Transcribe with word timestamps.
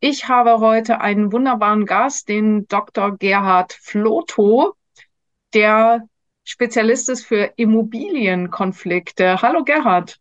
Ich 0.00 0.28
habe 0.28 0.60
heute 0.60 1.00
einen 1.00 1.32
wunderbaren 1.32 1.86
Gast, 1.86 2.28
den 2.28 2.68
Dr. 2.68 3.16
Gerhard 3.16 3.72
Floto, 3.72 4.74
der 5.54 6.06
Spezialist 6.48 7.08
ist 7.08 7.24
für 7.24 7.52
Immobilienkonflikte. 7.56 9.42
Hallo 9.42 9.64
Gerhard. 9.64 10.18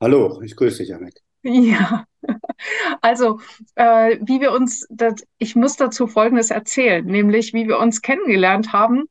Hallo, 0.00 0.40
ich 0.42 0.56
grüße 0.56 0.78
dich, 0.78 0.88
Janik. 0.88 1.20
Ja, 1.42 2.04
also 3.00 3.40
äh, 3.74 4.16
wie 4.22 4.40
wir 4.40 4.52
uns, 4.52 4.86
das, 4.90 5.26
ich 5.38 5.56
muss 5.56 5.76
dazu 5.76 6.06
Folgendes 6.06 6.50
erzählen, 6.50 7.04
nämlich 7.04 7.52
wie 7.52 7.66
wir 7.66 7.78
uns 7.78 8.00
kennengelernt 8.00 8.72
haben 8.72 9.04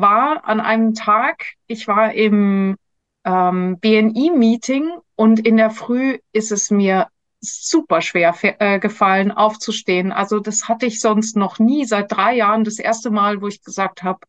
war 0.00 0.46
an 0.46 0.60
einem 0.60 0.94
Tag, 0.94 1.54
ich 1.66 1.88
war 1.88 2.12
im 2.12 2.76
ähm, 3.24 3.78
BNI-Meeting 3.80 4.90
und 5.16 5.40
in 5.44 5.56
der 5.56 5.70
Früh 5.70 6.18
ist 6.32 6.52
es 6.52 6.70
mir 6.70 7.08
super 7.40 8.00
schwer 8.00 8.34
äh, 8.42 8.78
gefallen, 8.78 9.32
aufzustehen. 9.32 10.12
Also 10.12 10.38
das 10.38 10.68
hatte 10.68 10.86
ich 10.86 11.00
sonst 11.00 11.36
noch 11.36 11.58
nie 11.58 11.84
seit 11.84 12.12
drei 12.12 12.36
Jahren. 12.36 12.62
Das 12.62 12.78
erste 12.78 13.10
Mal, 13.10 13.42
wo 13.42 13.48
ich 13.48 13.62
gesagt 13.62 14.04
habe, 14.04 14.20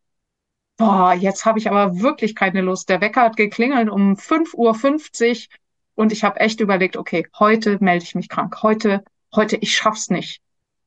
boah, 0.80 1.12
jetzt 1.12 1.44
habe 1.44 1.58
ich 1.58 1.70
aber 1.70 2.00
wirklich 2.00 2.34
keine 2.34 2.62
Lust. 2.62 2.88
Der 2.88 3.02
Wecker 3.02 3.20
hat 3.20 3.36
geklingelt 3.36 3.90
um 3.90 4.14
5.50 4.14 4.54
Uhr 4.56 5.58
und 5.94 6.10
ich 6.10 6.24
habe 6.24 6.40
echt 6.40 6.60
überlegt, 6.60 6.96
okay, 6.96 7.26
heute 7.38 7.76
melde 7.80 8.04
ich 8.04 8.14
mich 8.14 8.30
krank. 8.30 8.62
Heute, 8.62 9.04
heute, 9.34 9.56
ich 9.56 9.76
schaff's 9.76 10.08
nicht. 10.08 10.40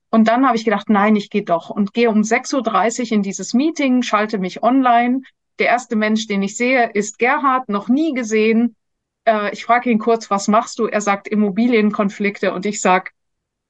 Und 0.09 0.27
dann 0.27 0.47
habe 0.47 0.57
ich 0.57 0.65
gedacht, 0.65 0.89
nein, 0.89 1.15
ich 1.15 1.29
gehe 1.29 1.43
doch 1.43 1.69
und 1.69 1.93
gehe 1.93 2.09
um 2.09 2.21
6.30 2.21 3.01
Uhr 3.05 3.11
in 3.11 3.21
dieses 3.21 3.53
Meeting, 3.53 4.01
schalte 4.01 4.39
mich 4.39 4.63
online. 4.63 5.21
Der 5.59 5.67
erste 5.67 5.95
Mensch, 5.95 6.25
den 6.25 6.41
ich 6.41 6.57
sehe, 6.57 6.89
ist 6.89 7.19
Gerhard, 7.19 7.69
noch 7.69 7.87
nie 7.87 8.13
gesehen. 8.13 8.75
Äh, 9.25 9.53
ich 9.53 9.63
frage 9.63 9.91
ihn 9.91 9.99
kurz, 9.99 10.31
was 10.31 10.47
machst 10.47 10.79
du? 10.79 10.87
Er 10.87 11.01
sagt 11.01 11.27
Immobilienkonflikte 11.27 12.51
und 12.51 12.65
ich 12.65 12.81
sag, 12.81 13.11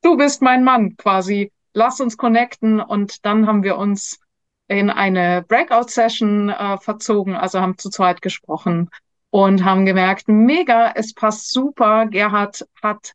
du 0.01 0.15
bist 0.15 0.41
mein 0.41 0.63
Mann 0.63 0.95
quasi. 0.95 1.51
Lass 1.73 1.99
uns 1.99 2.15
connecten 2.15 2.79
und 2.79 3.25
dann 3.25 3.45
haben 3.45 3.63
wir 3.63 3.77
uns 3.77 4.22
in 4.67 4.89
eine 4.89 5.43
Breakout-Session 5.47 6.49
äh, 6.49 6.77
verzogen, 6.77 7.35
also 7.35 7.59
haben 7.59 7.77
zu 7.77 7.89
zweit 7.89 8.21
gesprochen 8.21 8.89
und 9.29 9.63
haben 9.65 9.85
gemerkt, 9.85 10.27
mega, 10.27 10.91
es 10.95 11.13
passt 11.13 11.51
super. 11.51 12.05
Gerhard 12.05 12.67
hat 12.81 13.13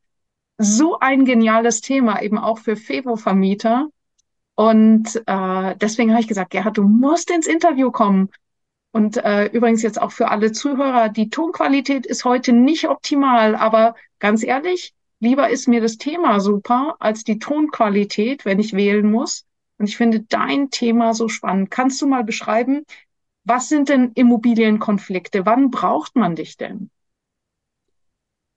so 0.59 0.99
ein 0.99 1.25
geniales 1.25 1.81
Thema, 1.81 2.21
eben 2.23 2.39
auch 2.39 2.59
für 2.59 2.77
Fevo-Vermieter. 2.77 3.87
Und 4.57 5.23
äh, 5.27 5.77
deswegen 5.77 6.11
habe 6.11 6.21
ich 6.21 6.29
gesagt, 6.29 6.51
Gerhard, 6.51 6.77
du 6.77 6.83
musst 6.83 7.31
ins 7.31 7.47
Interview 7.47 7.93
kommen. 7.93 8.31
Und 8.91 9.17
äh, 9.19 9.47
übrigens 9.47 9.83
jetzt 9.83 10.01
auch 10.01 10.11
für 10.11 10.29
alle 10.29 10.51
Zuhörer, 10.51 11.09
die 11.09 11.31
Tonqualität 11.31 12.07
ist 12.07 12.25
heute 12.25 12.53
nicht 12.53 12.89
optimal, 12.89 13.55
aber 13.55 13.95
ganz 14.19 14.43
ehrlich, 14.43 14.95
lieber 15.21 15.51
ist 15.51 15.69
mir 15.69 15.81
das 15.81 15.99
Thema 15.99 16.41
super 16.41 16.97
als 16.99 17.23
die 17.23 17.39
Tonqualität, 17.39 18.45
wenn 18.45 18.59
ich 18.59 18.73
wählen 18.73 19.09
muss. 19.09 19.45
Und 19.79 19.89
ich 19.89 19.97
finde 19.97 20.21
dein 20.21 20.71
Thema 20.71 21.15
so 21.15 21.29
spannend. 21.29 21.71
Kannst 21.71 22.03
du 22.03 22.07
mal 22.07 22.25
beschreiben, 22.25 22.85
was 23.45 23.69
sind 23.69 23.89
denn 23.89 24.13
Immobilienkonflikte? 24.15 25.47
Wann 25.47 25.71
braucht 25.71 26.17
man 26.17 26.37
dich 26.37 26.57
denn? 26.57 26.91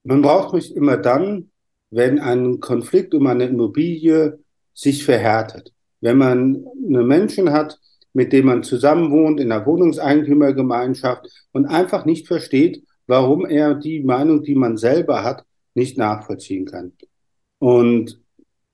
Man 0.03 0.21
braucht 0.21 0.53
mich 0.53 0.75
immer 0.75 0.97
dann, 0.97 1.51
wenn 1.91 2.19
ein 2.19 2.59
Konflikt 2.59 3.13
um 3.13 3.27
eine 3.27 3.45
Immobilie 3.45 4.39
sich 4.73 5.05
verhärtet. 5.05 5.73
Wenn 5.99 6.17
man 6.17 6.65
einen 6.87 7.07
Menschen 7.07 7.51
hat, 7.51 7.79
mit 8.13 8.33
dem 8.33 8.47
man 8.47 8.63
zusammenwohnt 8.63 9.39
in 9.39 9.51
einer 9.51 9.65
Wohnungseigentümergemeinschaft 9.65 11.27
und 11.51 11.67
einfach 11.67 12.05
nicht 12.05 12.27
versteht, 12.27 12.83
warum 13.07 13.45
er 13.45 13.75
die 13.75 14.01
Meinung, 14.01 14.43
die 14.43 14.55
man 14.55 14.77
selber 14.77 15.23
hat, 15.23 15.45
nicht 15.73 15.97
nachvollziehen 15.97 16.65
kann. 16.65 16.93
Und 17.59 18.19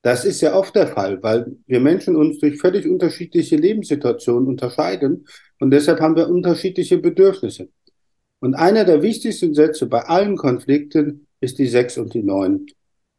das 0.02 0.24
ist 0.24 0.40
ja 0.40 0.54
oft 0.54 0.74
der 0.74 0.88
Fall, 0.88 1.22
weil 1.22 1.56
wir 1.66 1.80
Menschen 1.80 2.16
uns 2.16 2.38
durch 2.38 2.60
völlig 2.60 2.86
unterschiedliche 2.86 3.56
Lebenssituationen 3.56 4.48
unterscheiden 4.48 5.26
und 5.58 5.70
deshalb 5.70 6.00
haben 6.00 6.16
wir 6.16 6.28
unterschiedliche 6.28 6.98
Bedürfnisse. 6.98 7.68
Und 8.40 8.54
einer 8.54 8.84
der 8.84 9.02
wichtigsten 9.02 9.54
Sätze 9.54 9.86
bei 9.86 10.02
allen 10.02 10.36
Konflikten 10.36 11.26
ist 11.40 11.58
die 11.58 11.66
6 11.66 11.98
und 11.98 12.14
die 12.14 12.22
9. 12.22 12.66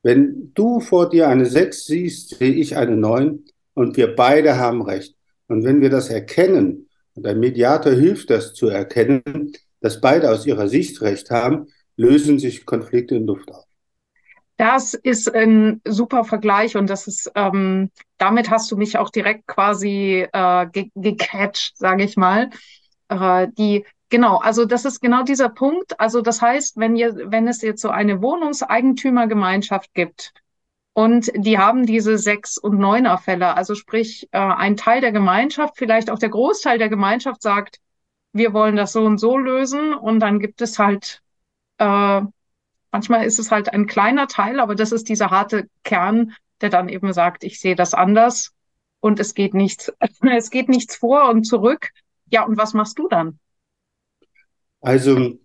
Wenn 0.03 0.51
du 0.53 0.79
vor 0.79 1.09
dir 1.09 1.27
eine 1.27 1.45
6 1.45 1.85
siehst, 1.85 2.37
sehe 2.37 2.53
ich 2.53 2.77
eine 2.77 2.95
9 2.95 3.43
und 3.73 3.97
wir 3.97 4.15
beide 4.15 4.57
haben 4.57 4.81
recht. 4.81 5.15
Und 5.47 5.65
wenn 5.65 5.81
wir 5.81 5.89
das 5.89 6.09
erkennen, 6.09 6.87
und 7.15 7.25
der 7.25 7.35
Mediator 7.35 7.91
hilft 7.91 8.29
das 8.29 8.53
zu 8.53 8.69
erkennen, 8.69 9.51
dass 9.81 9.99
beide 9.99 10.31
aus 10.31 10.45
ihrer 10.45 10.69
Sicht 10.69 11.01
recht 11.01 11.31
haben, 11.31 11.67
lösen 11.97 12.39
sich 12.39 12.65
Konflikte 12.65 13.15
in 13.15 13.25
Luft 13.25 13.51
auf. 13.51 13.65
Das 14.59 14.93
ist 14.93 15.33
ein 15.33 15.81
super 15.87 16.25
Vergleich 16.25 16.75
und 16.75 16.89
das 16.89 17.07
ist, 17.07 17.31
ähm, 17.35 17.91
damit 18.17 18.49
hast 18.49 18.69
du 18.69 18.75
mich 18.75 18.97
auch 18.97 19.09
direkt 19.09 19.47
quasi 19.47 20.27
äh, 20.33 20.67
gecatcht, 20.95 21.77
sage 21.77 22.03
ich 22.03 22.17
mal. 22.17 22.49
Äh, 23.09 23.47
die 23.57 23.85
Genau, 24.11 24.37
also 24.37 24.65
das 24.65 24.85
ist 24.85 25.01
genau 25.01 25.23
dieser 25.23 25.49
Punkt. 25.49 25.99
Also 25.99 26.21
das 26.21 26.41
heißt, 26.41 26.77
wenn 26.77 26.95
ihr, 26.95 27.15
wenn 27.31 27.47
es 27.47 27.61
jetzt 27.61 27.81
so 27.81 27.89
eine 27.89 28.21
Wohnungseigentümergemeinschaft 28.23 29.93
gibt 29.93 30.33
und 30.93 31.31
die 31.35 31.59
haben 31.59 31.85
diese 31.85 32.17
sechs 32.17 32.57
und 32.57 32.79
neuner 32.79 33.19
Fälle, 33.19 33.55
also 33.55 33.75
sprich 33.75 34.27
äh, 34.31 34.39
ein 34.39 34.77
Teil 34.77 35.01
der 35.01 35.11
Gemeinschaft, 35.11 35.75
vielleicht 35.77 36.09
auch 36.09 36.19
der 36.19 36.29
Großteil 36.29 36.79
der 36.79 36.89
Gemeinschaft 36.89 37.41
sagt, 37.43 37.79
wir 38.33 38.53
wollen 38.53 38.75
das 38.77 38.93
so 38.93 39.03
und 39.05 39.19
so 39.19 39.37
lösen 39.37 39.93
und 39.93 40.19
dann 40.21 40.39
gibt 40.39 40.61
es 40.61 40.79
halt 40.79 41.21
äh, 41.79 42.21
manchmal 42.91 43.25
ist 43.25 43.39
es 43.39 43.51
halt 43.51 43.73
ein 43.73 43.87
kleiner 43.87 44.27
Teil, 44.27 44.59
aber 44.59 44.75
das 44.75 44.91
ist 44.91 45.09
dieser 45.09 45.29
harte 45.29 45.67
Kern, 45.83 46.33
der 46.61 46.69
dann 46.69 46.89
eben 46.89 47.13
sagt, 47.13 47.43
ich 47.43 47.59
sehe 47.59 47.75
das 47.75 47.93
anders 47.93 48.51
und 48.99 49.19
es 49.19 49.33
geht 49.33 49.53
nichts, 49.53 49.91
es 50.21 50.49
geht 50.49 50.69
nichts 50.69 50.95
vor 50.95 51.29
und 51.29 51.45
zurück. 51.45 51.89
Ja, 52.31 52.45
und 52.45 52.57
was 52.57 52.73
machst 52.73 52.99
du 52.99 53.07
dann? 53.07 53.39
Also, 54.81 55.37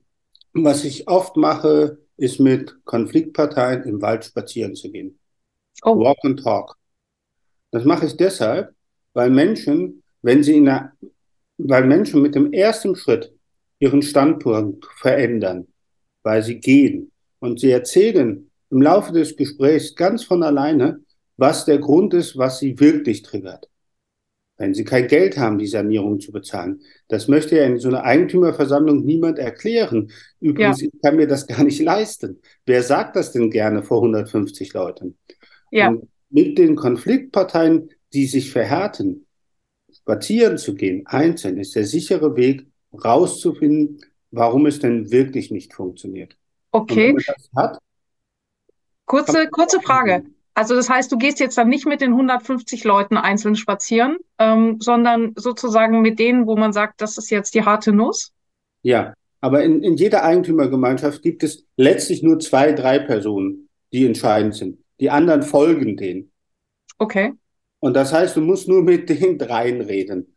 was 0.52 0.84
ich 0.84 1.08
oft 1.08 1.36
mache, 1.36 1.98
ist 2.16 2.38
mit 2.40 2.76
Konfliktparteien 2.84 3.82
im 3.84 4.00
Wald 4.02 4.24
spazieren 4.24 4.74
zu 4.74 4.90
gehen. 4.90 5.18
Oh. 5.82 5.98
Walk 5.98 6.18
and 6.22 6.42
talk. 6.42 6.76
Das 7.70 7.84
mache 7.84 8.06
ich 8.06 8.16
deshalb, 8.16 8.72
weil 9.14 9.30
Menschen, 9.30 10.02
wenn 10.22 10.44
sie 10.44 10.58
in 10.58 10.68
einer, 10.68 10.92
weil 11.58 11.84
Menschen 11.84 12.22
mit 12.22 12.34
dem 12.34 12.52
ersten 12.52 12.94
Schritt 12.94 13.34
ihren 13.80 14.02
Standpunkt 14.02 14.86
verändern, 14.96 15.66
weil 16.22 16.42
sie 16.42 16.60
gehen 16.60 17.10
und 17.44 17.60
sie 17.60 17.70
erzählen 17.70 18.50
im 18.70 18.82
Laufe 18.82 19.12
des 19.12 19.36
Gesprächs 19.36 19.94
ganz 19.94 20.24
von 20.24 20.42
alleine, 20.42 21.00
was 21.36 21.64
der 21.64 21.78
Grund 21.78 22.14
ist, 22.14 22.36
was 22.36 22.58
sie 22.58 22.78
wirklich 22.80 23.22
triggert 23.22 23.68
wenn 24.56 24.74
sie 24.74 24.84
kein 24.84 25.08
Geld 25.08 25.36
haben, 25.36 25.58
die 25.58 25.66
Sanierung 25.66 26.20
zu 26.20 26.30
bezahlen. 26.30 26.80
Das 27.08 27.28
möchte 27.28 27.56
ja 27.56 27.64
in 27.64 27.78
so 27.78 27.88
einer 27.88 28.04
Eigentümerversammlung 28.04 29.04
niemand 29.04 29.38
erklären. 29.38 30.10
Übrigens, 30.40 30.80
ja. 30.80 30.88
ich 30.92 31.02
kann 31.02 31.16
mir 31.16 31.26
das 31.26 31.46
gar 31.46 31.64
nicht 31.64 31.80
leisten. 31.80 32.40
Wer 32.64 32.82
sagt 32.82 33.16
das 33.16 33.32
denn 33.32 33.50
gerne 33.50 33.82
vor 33.82 33.98
150 33.98 34.72
Leuten? 34.72 35.18
Ja. 35.70 35.88
Und 35.88 36.08
mit 36.30 36.58
den 36.58 36.76
Konfliktparteien, 36.76 37.90
die 38.12 38.26
sich 38.26 38.50
verhärten, 38.52 39.26
spazieren 39.92 40.58
zu 40.58 40.74
gehen, 40.74 41.06
einzeln, 41.06 41.58
ist 41.58 41.74
der 41.74 41.84
sichere 41.84 42.36
Weg, 42.36 42.66
rauszufinden, 42.92 44.00
warum 44.30 44.66
es 44.66 44.78
denn 44.78 45.10
wirklich 45.10 45.50
nicht 45.50 45.74
funktioniert. 45.74 46.36
Okay. 46.74 47.16
Hat, 47.54 47.78
kurze, 49.04 49.46
kurze 49.48 49.80
Frage. 49.80 50.24
Also 50.54 50.74
das 50.74 50.90
heißt, 50.90 51.10
du 51.12 51.18
gehst 51.18 51.38
jetzt 51.38 51.56
dann 51.56 51.68
nicht 51.68 51.86
mit 51.86 52.00
den 52.00 52.10
150 52.10 52.82
Leuten 52.82 53.16
einzeln 53.16 53.54
spazieren, 53.54 54.18
ähm, 54.40 54.80
sondern 54.80 55.34
sozusagen 55.36 56.02
mit 56.02 56.18
denen, 56.18 56.48
wo 56.48 56.56
man 56.56 56.72
sagt, 56.72 57.00
das 57.00 57.16
ist 57.16 57.30
jetzt 57.30 57.54
die 57.54 57.64
harte 57.64 57.92
Nuss? 57.92 58.32
Ja, 58.82 59.14
Aber 59.40 59.62
in, 59.62 59.84
in 59.84 59.94
jeder 59.94 60.24
Eigentümergemeinschaft 60.24 61.22
gibt 61.22 61.44
es 61.44 61.64
letztlich 61.76 62.24
nur 62.24 62.40
zwei, 62.40 62.72
drei 62.72 62.98
Personen, 62.98 63.68
die 63.92 64.04
entscheidend 64.04 64.56
sind. 64.56 64.78
Die 64.98 65.10
anderen 65.10 65.44
folgen 65.44 65.96
denen. 65.96 66.32
Okay. 66.98 67.34
Und 67.78 67.94
das 67.94 68.12
heißt, 68.12 68.36
du 68.36 68.40
musst 68.40 68.66
nur 68.66 68.82
mit 68.82 69.08
den 69.08 69.38
dreien 69.38 69.80
reden. 69.80 70.34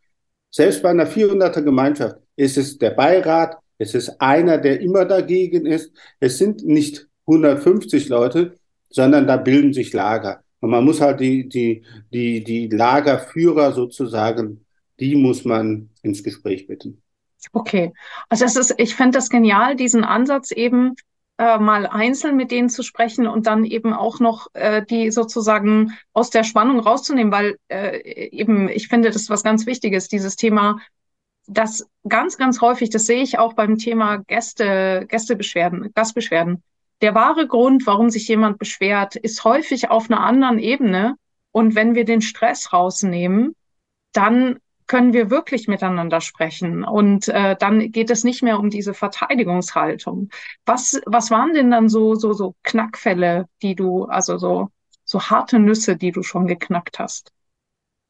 Selbst 0.51 0.83
bei 0.83 0.89
einer 0.89 1.07
400er 1.07 1.63
Gemeinschaft 1.63 2.17
ist 2.35 2.57
es 2.57 2.77
der 2.77 2.91
Beirat, 2.91 3.57
es 3.77 3.93
ist 3.93 4.21
einer, 4.21 4.57
der 4.57 4.81
immer 4.81 5.05
dagegen 5.05 5.65
ist. 5.65 5.91
Es 6.19 6.37
sind 6.37 6.65
nicht 6.65 7.07
150 7.27 8.09
Leute, 8.09 8.55
sondern 8.89 9.27
da 9.27 9.37
bilden 9.37 9.73
sich 9.73 9.93
Lager. 9.93 10.43
Und 10.59 10.71
man 10.71 10.83
muss 10.83 11.01
halt 11.01 11.19
die, 11.19 11.47
die, 11.47 11.83
die, 12.11 12.43
die 12.43 12.67
Lagerführer 12.67 13.73
sozusagen, 13.73 14.65
die 14.99 15.15
muss 15.15 15.45
man 15.45 15.89
ins 16.01 16.23
Gespräch 16.23 16.67
bitten. 16.67 17.01
Okay, 17.53 17.93
also 18.29 18.45
es 18.45 18.55
ist, 18.55 18.75
ich 18.77 18.95
finde 18.95 19.17
das 19.17 19.29
genial, 19.29 19.75
diesen 19.75 20.03
Ansatz 20.03 20.51
eben 20.51 20.95
äh, 21.37 21.59
mal 21.59 21.85
einzeln 21.85 22.35
mit 22.35 22.49
denen 22.49 22.69
zu 22.69 22.81
sprechen 22.81 23.27
und 23.27 23.45
dann 23.45 23.63
eben 23.63 23.93
auch 23.93 24.19
noch 24.19 24.47
äh, 24.53 24.83
die 24.83 25.11
sozusagen 25.11 25.93
aus 26.13 26.31
der 26.31 26.43
Spannung 26.43 26.79
rauszunehmen, 26.79 27.31
weil 27.31 27.57
äh, 27.67 27.99
eben 28.29 28.69
ich 28.69 28.87
finde, 28.87 29.09
das 29.09 29.21
ist 29.21 29.29
was 29.29 29.43
ganz 29.43 29.67
Wichtiges, 29.67 30.07
dieses 30.07 30.35
Thema, 30.35 30.79
das 31.47 31.87
ganz, 32.07 32.37
ganz 32.37 32.61
häufig, 32.61 32.89
das 32.89 33.05
sehe 33.05 33.23
ich 33.23 33.39
auch 33.39 33.53
beim 33.53 33.77
Thema 33.77 34.17
Gäste, 34.17 35.05
Gästebeschwerden, 35.07 35.91
Gastbeschwerden. 35.93 36.61
Der 37.01 37.15
wahre 37.15 37.47
Grund, 37.47 37.85
warum 37.87 38.09
sich 38.09 38.27
jemand 38.27 38.57
beschwert, 38.59 39.15
ist 39.15 39.43
häufig 39.43 39.89
auf 39.89 40.09
einer 40.09 40.21
anderen 40.21 40.59
Ebene. 40.59 41.15
Und 41.51 41.75
wenn 41.75 41.95
wir 41.95 42.05
den 42.05 42.21
Stress 42.21 42.73
rausnehmen, 42.73 43.55
dann 44.13 44.59
können 44.87 45.13
wir 45.13 45.29
wirklich 45.29 45.67
miteinander 45.67 46.21
sprechen. 46.21 46.83
Und 46.83 47.27
äh, 47.27 47.55
dann 47.57 47.91
geht 47.91 48.09
es 48.09 48.23
nicht 48.23 48.41
mehr 48.41 48.59
um 48.59 48.69
diese 48.69 48.93
Verteidigungshaltung. 48.93 50.29
Was, 50.65 50.99
was 51.05 51.29
waren 51.29 51.53
denn 51.53 51.71
dann 51.71 51.89
so, 51.89 52.15
so, 52.15 52.33
so 52.33 52.55
Knackfälle, 52.63 53.47
die 53.61 53.75
du, 53.75 54.05
also 54.05 54.37
so, 54.37 54.69
so 55.03 55.21
harte 55.21 55.59
Nüsse, 55.59 55.97
die 55.97 56.11
du 56.11 56.23
schon 56.23 56.47
geknackt 56.47 56.99
hast? 56.99 57.31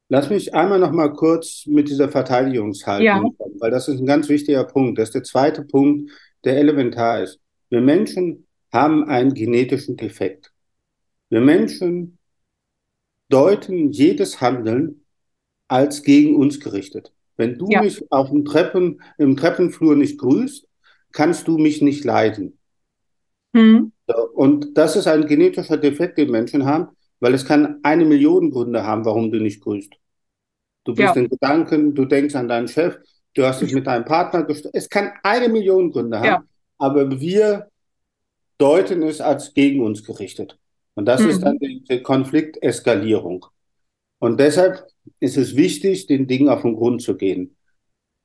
Lass 0.09 0.29
mich 0.29 0.53
einmal 0.53 0.79
noch 0.79 0.91
mal 0.91 1.11
kurz 1.11 1.65
mit 1.65 1.89
dieser 1.89 2.09
Verteidigungshaltung 2.09 3.05
ja. 3.05 3.19
kommen, 3.19 3.59
weil 3.59 3.71
das 3.71 3.87
ist 3.87 3.99
ein 3.99 4.05
ganz 4.05 4.29
wichtiger 4.29 4.63
Punkt. 4.63 4.97
Das 4.97 5.09
ist 5.09 5.15
der 5.15 5.23
zweite 5.23 5.63
Punkt, 5.63 6.11
der 6.45 6.57
elementar 6.57 7.23
ist. 7.23 7.39
Wir 7.69 7.81
Menschen 7.81 8.47
haben 8.71 9.09
einen 9.09 9.33
genetischen 9.33 9.97
Defekt. 9.97 10.53
Wir 11.29 11.41
Menschen 11.41 12.17
deuten 13.29 13.91
jedes 13.91 14.39
Handeln 14.39 15.03
als 15.67 16.03
gegen 16.03 16.35
uns 16.35 16.61
gerichtet. 16.61 17.11
Wenn 17.35 17.57
du 17.57 17.67
ja. 17.69 17.81
mich 17.81 18.09
auf 18.09 18.29
dem 18.29 18.45
Treppen, 18.45 19.01
im 19.17 19.35
Treppenflur 19.35 19.95
nicht 19.95 20.17
grüßt, 20.17 20.67
kannst 21.11 21.47
du 21.47 21.57
mich 21.57 21.81
nicht 21.81 22.05
leiden. 22.05 22.57
Mhm. 23.53 23.91
Und 24.33 24.77
das 24.77 24.95
ist 24.95 25.07
ein 25.07 25.27
genetischer 25.27 25.77
Defekt, 25.77 26.17
den 26.17 26.31
Menschen 26.31 26.65
haben, 26.65 26.95
weil 27.19 27.33
es 27.33 27.45
kann 27.45 27.79
eine 27.83 28.05
Million 28.05 28.51
Gründe 28.51 28.83
haben, 28.83 29.05
warum 29.05 29.31
du 29.31 29.39
nicht 29.39 29.61
grüßt. 29.61 29.93
Du 30.83 30.93
bist 30.93 31.15
ja. 31.15 31.21
in 31.21 31.29
Gedanken, 31.29 31.93
du 31.93 32.05
denkst 32.05 32.35
an 32.35 32.47
deinen 32.47 32.67
Chef, 32.67 32.97
du 33.33 33.45
hast 33.45 33.61
dich 33.61 33.73
mit 33.73 33.87
deinem 33.87 34.05
Partner 34.05 34.43
gestritten. 34.43 34.77
Es 34.77 34.89
kann 34.89 35.11
eine 35.23 35.49
Million 35.49 35.91
Gründe 35.91 36.19
haben, 36.19 36.25
ja. 36.25 36.43
aber 36.77 37.19
wir 37.19 37.69
deuten 38.57 39.03
es 39.03 39.21
als 39.21 39.53
gegen 39.53 39.83
uns 39.83 40.03
gerichtet. 40.03 40.57
Und 40.95 41.05
das 41.05 41.21
mhm. 41.21 41.29
ist 41.29 41.41
dann 41.41 41.59
die, 41.59 41.83
die 41.83 42.01
Konflikteskalierung. 42.01 43.45
Und 44.19 44.39
deshalb 44.39 44.87
ist 45.19 45.37
es 45.37 45.55
wichtig, 45.55 46.07
den 46.07 46.27
Dingen 46.27 46.49
auf 46.49 46.63
den 46.63 46.75
Grund 46.75 47.01
zu 47.01 47.15
gehen. 47.15 47.55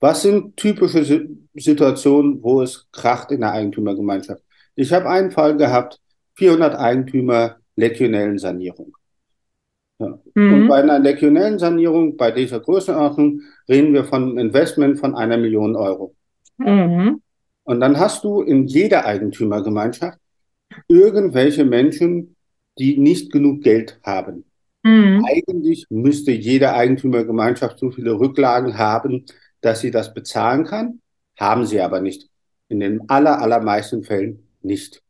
Was 0.00 0.23
sind 0.23 0.56
typische 0.56 1.29
Situationen, 1.55 2.43
wo 2.43 2.62
es 2.62 2.89
kracht 2.91 3.31
in 3.31 3.41
der 3.41 3.53
Eigentümergemeinschaft? 3.53 4.43
Ich 4.75 4.93
habe 4.93 5.09
einen 5.09 5.31
Fall 5.31 5.56
gehabt, 5.56 6.00
400 6.37 6.75
Eigentümer 6.75 7.56
legionellen 7.76 8.38
Sanierung. 8.38 8.96
Ja. 9.98 10.19
Mhm. 10.34 10.54
Und 10.54 10.69
bei 10.69 10.76
einer 10.76 10.98
legionellen 10.98 11.58
Sanierung, 11.58 12.16
bei 12.16 12.30
dieser 12.30 12.60
Größenordnung, 12.60 13.40
reden 13.69 13.94
wir 13.94 14.04
von 14.04 14.22
einem 14.22 14.38
Investment 14.38 14.98
von 14.98 15.14
einer 15.14 15.36
Million 15.36 15.76
Euro. 15.76 16.14
Mhm. 16.58 17.20
Und 17.64 17.80
dann 17.80 17.98
hast 17.98 18.24
du 18.24 18.42
in 18.42 18.66
jeder 18.66 19.04
Eigentümergemeinschaft 19.04 20.19
irgendwelche 20.88 21.64
Menschen, 21.64 22.36
die 22.78 22.98
nicht 22.98 23.30
genug 23.30 23.62
Geld 23.62 24.00
haben. 24.02 24.44
Mhm. 24.82 25.24
Eigentlich 25.24 25.86
müsste 25.90 26.32
jede 26.32 26.72
Eigentümergemeinschaft 26.74 27.78
so 27.78 27.90
viele 27.90 28.19
Rücklagen 28.19 28.78
haben, 28.78 29.24
dass 29.60 29.80
sie 29.80 29.90
das 29.90 30.12
bezahlen 30.12 30.64
kann. 30.64 31.00
Haben 31.38 31.66
sie 31.66 31.80
aber 31.80 32.00
nicht. 32.00 32.28
In 32.69 32.80
den 32.80 33.08
aller, 33.08 33.40
allermeisten 33.40 34.02
Fällen 34.02 34.48
nicht. 34.62 35.02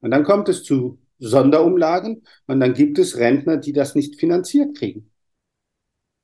Und 0.00 0.10
dann 0.12 0.24
kommt 0.24 0.48
es 0.48 0.62
zu 0.62 0.98
Sonderumlagen 1.20 2.24
und 2.46 2.60
dann 2.60 2.74
gibt 2.74 2.98
es 2.98 3.18
Rentner, 3.18 3.58
die 3.58 3.72
das 3.72 3.94
nicht 3.94 4.18
finanziert 4.18 4.76
kriegen. 4.76 5.10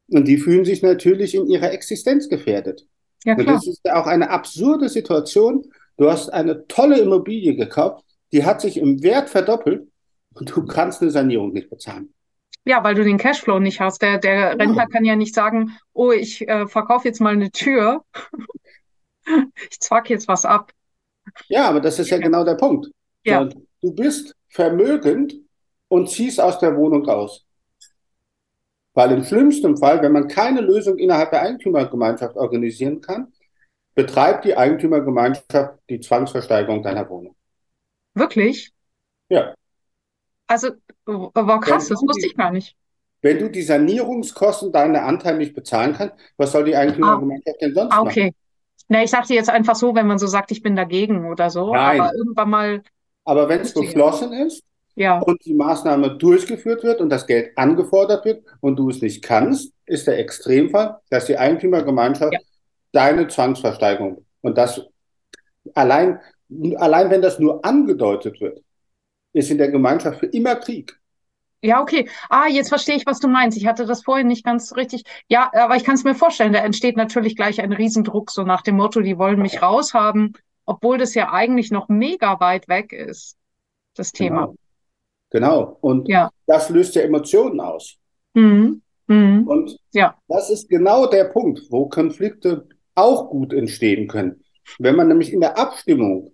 Und 0.08 0.26
die 0.26 0.38
fühlen 0.38 0.64
sich 0.64 0.82
natürlich 0.82 1.34
in 1.34 1.46
ihrer 1.46 1.72
Existenz 1.72 2.28
gefährdet. 2.28 2.86
Ja, 3.24 3.34
klar. 3.34 3.46
Und 3.46 3.54
das 3.54 3.66
ist 3.66 3.90
auch 3.90 4.06
eine 4.06 4.30
absurde 4.30 4.88
Situation. 4.88 5.70
Du 5.96 6.10
hast 6.10 6.30
eine 6.30 6.66
tolle 6.66 6.98
Immobilie 6.98 7.56
gekauft, 7.56 8.04
die 8.32 8.44
hat 8.44 8.60
sich 8.60 8.76
im 8.76 9.02
Wert 9.02 9.30
verdoppelt 9.30 9.88
und 10.34 10.54
du 10.54 10.64
kannst 10.66 11.02
eine 11.02 11.10
Sanierung 11.10 11.52
nicht 11.52 11.70
bezahlen. 11.70 12.12
Ja, 12.64 12.82
weil 12.82 12.94
du 12.94 13.04
den 13.04 13.18
Cashflow 13.18 13.60
nicht 13.60 13.80
hast. 13.80 14.02
Der, 14.02 14.18
der 14.18 14.58
Rentner 14.58 14.82
ja. 14.82 14.86
kann 14.86 15.04
ja 15.04 15.14
nicht 15.14 15.34
sagen, 15.34 15.76
oh, 15.92 16.10
ich 16.10 16.48
äh, 16.48 16.66
verkaufe 16.66 17.06
jetzt 17.06 17.20
mal 17.20 17.32
eine 17.32 17.50
Tür. 17.50 18.04
ich 19.70 19.80
zwack 19.80 20.10
jetzt 20.10 20.26
was 20.26 20.44
ab. 20.44 20.72
Ja, 21.48 21.68
aber 21.68 21.80
das 21.80 21.98
ist 21.98 22.10
ja, 22.10 22.16
ja 22.16 22.24
genau 22.24 22.44
der 22.44 22.54
Punkt. 22.54 22.88
Ja. 23.24 23.48
Du 23.80 23.94
bist 23.94 24.34
vermögend 24.56 25.34
und 25.88 26.10
ziehst 26.10 26.40
aus 26.40 26.58
der 26.58 26.74
Wohnung 26.76 27.04
raus. 27.04 27.46
Weil 28.94 29.12
im 29.12 29.22
schlimmsten 29.22 29.76
Fall, 29.76 30.00
wenn 30.00 30.12
man 30.12 30.26
keine 30.26 30.62
Lösung 30.62 30.96
innerhalb 30.96 31.30
der 31.30 31.42
Eigentümergemeinschaft 31.42 32.36
organisieren 32.36 33.02
kann, 33.02 33.32
betreibt 33.94 34.46
die 34.46 34.56
Eigentümergemeinschaft 34.56 35.78
die 35.90 36.00
Zwangsversteigerung 36.00 36.82
deiner 36.82 37.08
Wohnung. 37.10 37.36
Wirklich? 38.14 38.72
Ja. 39.28 39.54
Also, 40.46 40.70
war 41.04 41.60
krass, 41.60 41.88
das 41.88 42.00
wusste 42.00 42.26
ich 42.26 42.36
gar 42.36 42.50
nicht. 42.50 42.74
Wenn 43.20 43.38
du 43.38 43.50
die 43.50 43.62
Sanierungskosten 43.62 44.72
deiner 44.72 45.02
Anteil 45.04 45.36
nicht 45.36 45.54
bezahlen 45.54 45.94
kannst, 45.94 46.14
was 46.38 46.52
soll 46.52 46.64
die 46.64 46.76
Eigentümergemeinschaft 46.76 47.56
ah, 47.56 47.60
denn 47.60 47.74
sonst 47.74 47.92
ah, 47.92 48.00
okay. 48.00 48.24
machen? 48.26 48.36
Ne, 48.88 49.04
ich 49.04 49.10
sagte 49.10 49.34
jetzt 49.34 49.50
einfach 49.50 49.74
so, 49.74 49.94
wenn 49.94 50.06
man 50.06 50.18
so 50.18 50.26
sagt, 50.26 50.50
ich 50.52 50.62
bin 50.62 50.76
dagegen 50.76 51.26
oder 51.26 51.50
so. 51.50 51.74
Nein. 51.74 52.00
Aber 52.00 52.14
irgendwann 52.14 52.50
mal. 52.50 52.82
Aber 53.26 53.48
wenn 53.48 53.60
es 53.60 53.74
beschlossen 53.74 54.32
ist 54.32 54.62
ja. 54.94 55.18
und 55.18 55.44
die 55.44 55.52
Maßnahme 55.52 56.16
durchgeführt 56.16 56.82
wird 56.84 57.00
und 57.00 57.10
das 57.10 57.26
Geld 57.26 57.56
angefordert 57.58 58.24
wird 58.24 58.44
und 58.60 58.76
du 58.76 58.88
es 58.88 59.02
nicht 59.02 59.22
kannst, 59.22 59.72
ist 59.84 60.06
der 60.06 60.18
Extremfall, 60.18 60.98
dass 61.10 61.26
die 61.26 61.36
Eigentümergemeinschaft 61.36 62.32
ja. 62.32 62.40
deine 62.92 63.28
Zwangsversteigerung 63.28 64.24
und 64.40 64.56
das 64.56 64.80
allein, 65.74 66.20
allein 66.76 67.10
wenn 67.10 67.20
das 67.20 67.38
nur 67.38 67.64
angedeutet 67.64 68.40
wird, 68.40 68.62
ist 69.32 69.50
in 69.50 69.58
der 69.58 69.70
Gemeinschaft 69.70 70.20
für 70.20 70.26
immer 70.26 70.54
Krieg. 70.56 70.98
Ja, 71.62 71.80
okay. 71.82 72.08
Ah, 72.28 72.46
jetzt 72.46 72.68
verstehe 72.68 72.94
ich, 72.94 73.06
was 73.06 73.18
du 73.18 73.28
meinst. 73.28 73.58
Ich 73.58 73.66
hatte 73.66 73.86
das 73.86 74.04
vorhin 74.04 74.28
nicht 74.28 74.44
ganz 74.44 74.76
richtig. 74.76 75.02
Ja, 75.28 75.50
aber 75.52 75.74
ich 75.74 75.84
kann 75.84 75.96
es 75.96 76.04
mir 76.04 76.14
vorstellen, 76.14 76.52
da 76.52 76.60
entsteht 76.60 76.96
natürlich 76.96 77.34
gleich 77.34 77.60
ein 77.60 77.72
Riesendruck, 77.72 78.30
so 78.30 78.44
nach 78.44 78.62
dem 78.62 78.76
Motto, 78.76 79.00
die 79.00 79.18
wollen 79.18 79.40
mich 79.40 79.62
raushaben, 79.62 80.34
obwohl 80.66 80.98
das 80.98 81.14
ja 81.14 81.32
eigentlich 81.32 81.70
noch 81.70 81.88
mega 81.88 82.38
weit 82.40 82.68
weg 82.68 82.92
ist, 82.92 83.36
das 83.94 84.12
Thema. 84.12 84.46
Genau. 84.46 84.56
genau. 85.30 85.78
Und 85.80 86.08
ja. 86.08 86.30
das 86.46 86.68
löst 86.68 86.94
ja 86.96 87.02
Emotionen 87.02 87.60
aus. 87.60 87.96
Mhm. 88.34 88.82
Mhm. 89.06 89.46
Und 89.46 89.78
ja. 89.92 90.16
das 90.28 90.50
ist 90.50 90.68
genau 90.68 91.06
der 91.06 91.24
Punkt, 91.24 91.62
wo 91.70 91.88
Konflikte 91.88 92.68
auch 92.94 93.30
gut 93.30 93.52
entstehen 93.52 94.08
können. 94.08 94.42
Wenn 94.78 94.96
man 94.96 95.08
nämlich 95.08 95.32
in 95.32 95.40
der 95.40 95.56
Abstimmung 95.56 96.32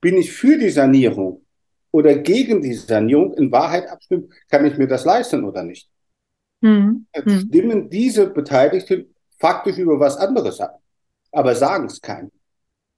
bin 0.00 0.16
ich 0.16 0.32
für 0.32 0.58
die 0.58 0.70
Sanierung 0.70 1.44
oder 1.90 2.16
gegen 2.16 2.62
die 2.62 2.72
Sanierung 2.74 3.34
in 3.34 3.52
Wahrheit 3.52 3.88
abstimmt, 3.88 4.32
kann 4.48 4.64
ich 4.64 4.78
mir 4.78 4.88
das 4.88 5.04
leisten 5.04 5.44
oder 5.44 5.62
nicht. 5.62 5.88
Mhm. 6.60 7.06
Stimmen 7.26 7.90
diese 7.90 8.28
Beteiligten 8.28 9.14
faktisch 9.38 9.76
über 9.76 10.00
was 10.00 10.16
anderes 10.16 10.60
ab, 10.60 10.80
aber 11.30 11.54
sagen 11.54 11.86
es 11.86 12.00
keinem. 12.00 12.30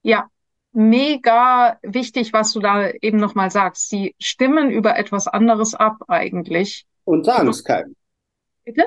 Ja, 0.03 0.29
mega 0.77 1.79
wichtig, 1.83 2.33
was 2.33 2.53
du 2.53 2.61
da 2.61 2.91
eben 2.91 3.19
nochmal 3.19 3.51
sagst. 3.51 3.89
Sie 3.89 4.15
stimmen 4.21 4.71
über 4.71 4.99
etwas 4.99 5.27
anderes 5.27 5.75
ab 5.75 5.97
eigentlich. 6.09 6.87
Und 7.05 7.25
sagen 7.25 7.49
es 7.49 7.65
keinem. 7.65 7.97
Bitte? 8.65 8.85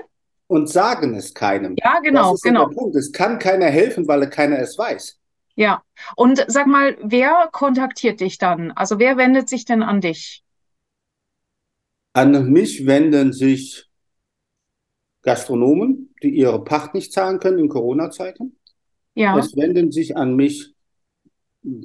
Und 0.48 0.70
sagen 0.70 1.16
es 1.16 1.34
keinem. 1.34 1.76
Ja, 1.84 2.00
genau, 2.00 2.32
das 2.32 2.36
ist 2.36 2.44
genau. 2.44 2.68
Der 2.68 2.76
Punkt. 2.76 2.96
Es 2.96 3.12
kann 3.12 3.40
keiner 3.40 3.68
helfen, 3.68 4.08
weil 4.08 4.30
keiner 4.30 4.60
es 4.60 4.78
weiß. 4.78 5.20
Ja, 5.56 5.84
und 6.16 6.46
sag 6.48 6.68
mal, 6.68 6.98
wer 7.02 7.50
kontaktiert 7.52 8.22
dich 8.22 8.38
dann? 8.38 8.72
Also 8.72 9.00
wer 9.00 9.18
wendet 9.18 9.50
sich 9.50 9.66
denn 9.66 9.84
an 9.84 10.00
dich? 10.00 10.44
An 12.14 12.52
mich 12.52 12.86
wenden 12.86 13.34
sich 13.34 13.90
Gastronomen, 15.22 16.14
die 16.24 16.30
ihre 16.30 16.64
Pacht 16.64 16.94
nicht 16.94 17.12
zahlen 17.12 17.40
können 17.40 17.60
in 17.60 17.68
Corona-Zeiten. 17.68 18.58
Ja. 19.16 19.38
Es 19.38 19.56
wenden 19.56 19.92
sich 19.92 20.16
an 20.16 20.36
mich 20.36 20.76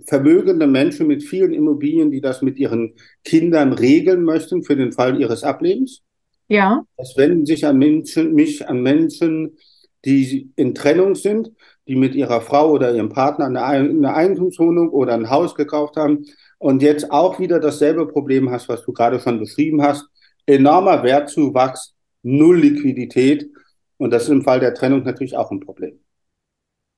vermögende 0.07 0.67
Menschen 0.67 1.07
mit 1.07 1.23
vielen 1.25 1.53
Immobilien, 1.53 2.11
die 2.11 2.21
das 2.21 2.43
mit 2.43 2.59
ihren 2.59 2.95
Kindern 3.25 3.73
regeln 3.73 4.23
möchten 4.23 4.63
für 4.63 4.77
den 4.77 4.93
Fall 4.93 5.21
ihres 5.21 5.43
Ablebens. 5.43 6.03
Ja. 6.49 6.85
Es 6.97 7.17
wenden 7.17 7.47
sich 7.47 7.67
an 7.67 7.79
Menschen, 7.79 8.35
mich 8.35 8.69
an 8.69 8.83
Menschen, 8.83 9.57
die 10.05 10.51
in 10.57 10.75
Trennung 10.75 11.15
sind, 11.15 11.51
die 11.89 11.97
mit 11.97 12.15
ihrer 12.15 12.41
Frau 12.41 12.71
oder 12.71 12.95
ihrem 12.95 13.09
Partner 13.09 13.47
eine, 13.47 13.63
eine 13.65 14.15
Eigentumswohnung 14.15 14.91
oder 14.91 15.15
ein 15.15 15.31
Haus 15.31 15.55
gekauft 15.55 15.97
haben 15.97 16.27
und 16.59 16.83
jetzt 16.83 17.11
auch 17.11 17.39
wieder 17.41 17.61
dasselbe 17.61 18.07
Problem 18.07 18.51
hast, 18.51 18.69
was 18.69 18.85
du 18.85 18.93
gerade 18.93 19.21
schon 19.21 19.39
beschrieben 19.39 19.83
hast. 19.83 20.07
Enormer 20.47 21.03
Wertzuwachs, 21.03 21.95
null 22.23 22.59
Liquidität. 22.59 23.51
Und 23.97 24.13
das 24.13 24.25
ist 24.25 24.31
im 24.31 24.43
Fall 24.43 24.61
der 24.61 24.75
Trennung 24.75 25.03
natürlich 25.03 25.37
auch 25.37 25.51
ein 25.51 25.61
Problem. 25.61 25.99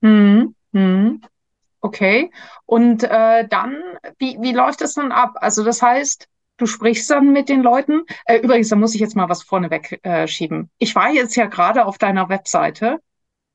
Hm, 0.03 0.53
hm. 0.73 1.21
Okay. 1.87 2.31
Und 2.65 3.03
äh, 3.03 3.47
dann, 3.47 3.81
wie, 4.19 4.37
wie 4.41 4.51
läuft 4.51 4.81
das 4.81 4.95
dann 4.95 5.13
ab? 5.13 5.35
Also 5.35 5.63
das 5.63 5.81
heißt, 5.81 6.27
du 6.57 6.65
sprichst 6.65 7.09
dann 7.09 7.31
mit 7.31 7.47
den 7.47 7.63
Leuten. 7.63 8.01
Äh, 8.25 8.39
übrigens, 8.39 8.67
da 8.67 8.75
muss 8.75 8.93
ich 8.93 8.99
jetzt 8.99 9.15
mal 9.15 9.29
was 9.29 9.41
vorneweg 9.41 10.01
äh, 10.03 10.27
schieben. 10.27 10.69
Ich 10.79 10.95
war 10.95 11.09
jetzt 11.09 11.37
ja 11.37 11.45
gerade 11.45 11.85
auf 11.85 11.97
deiner 11.97 12.27
Webseite 12.27 12.99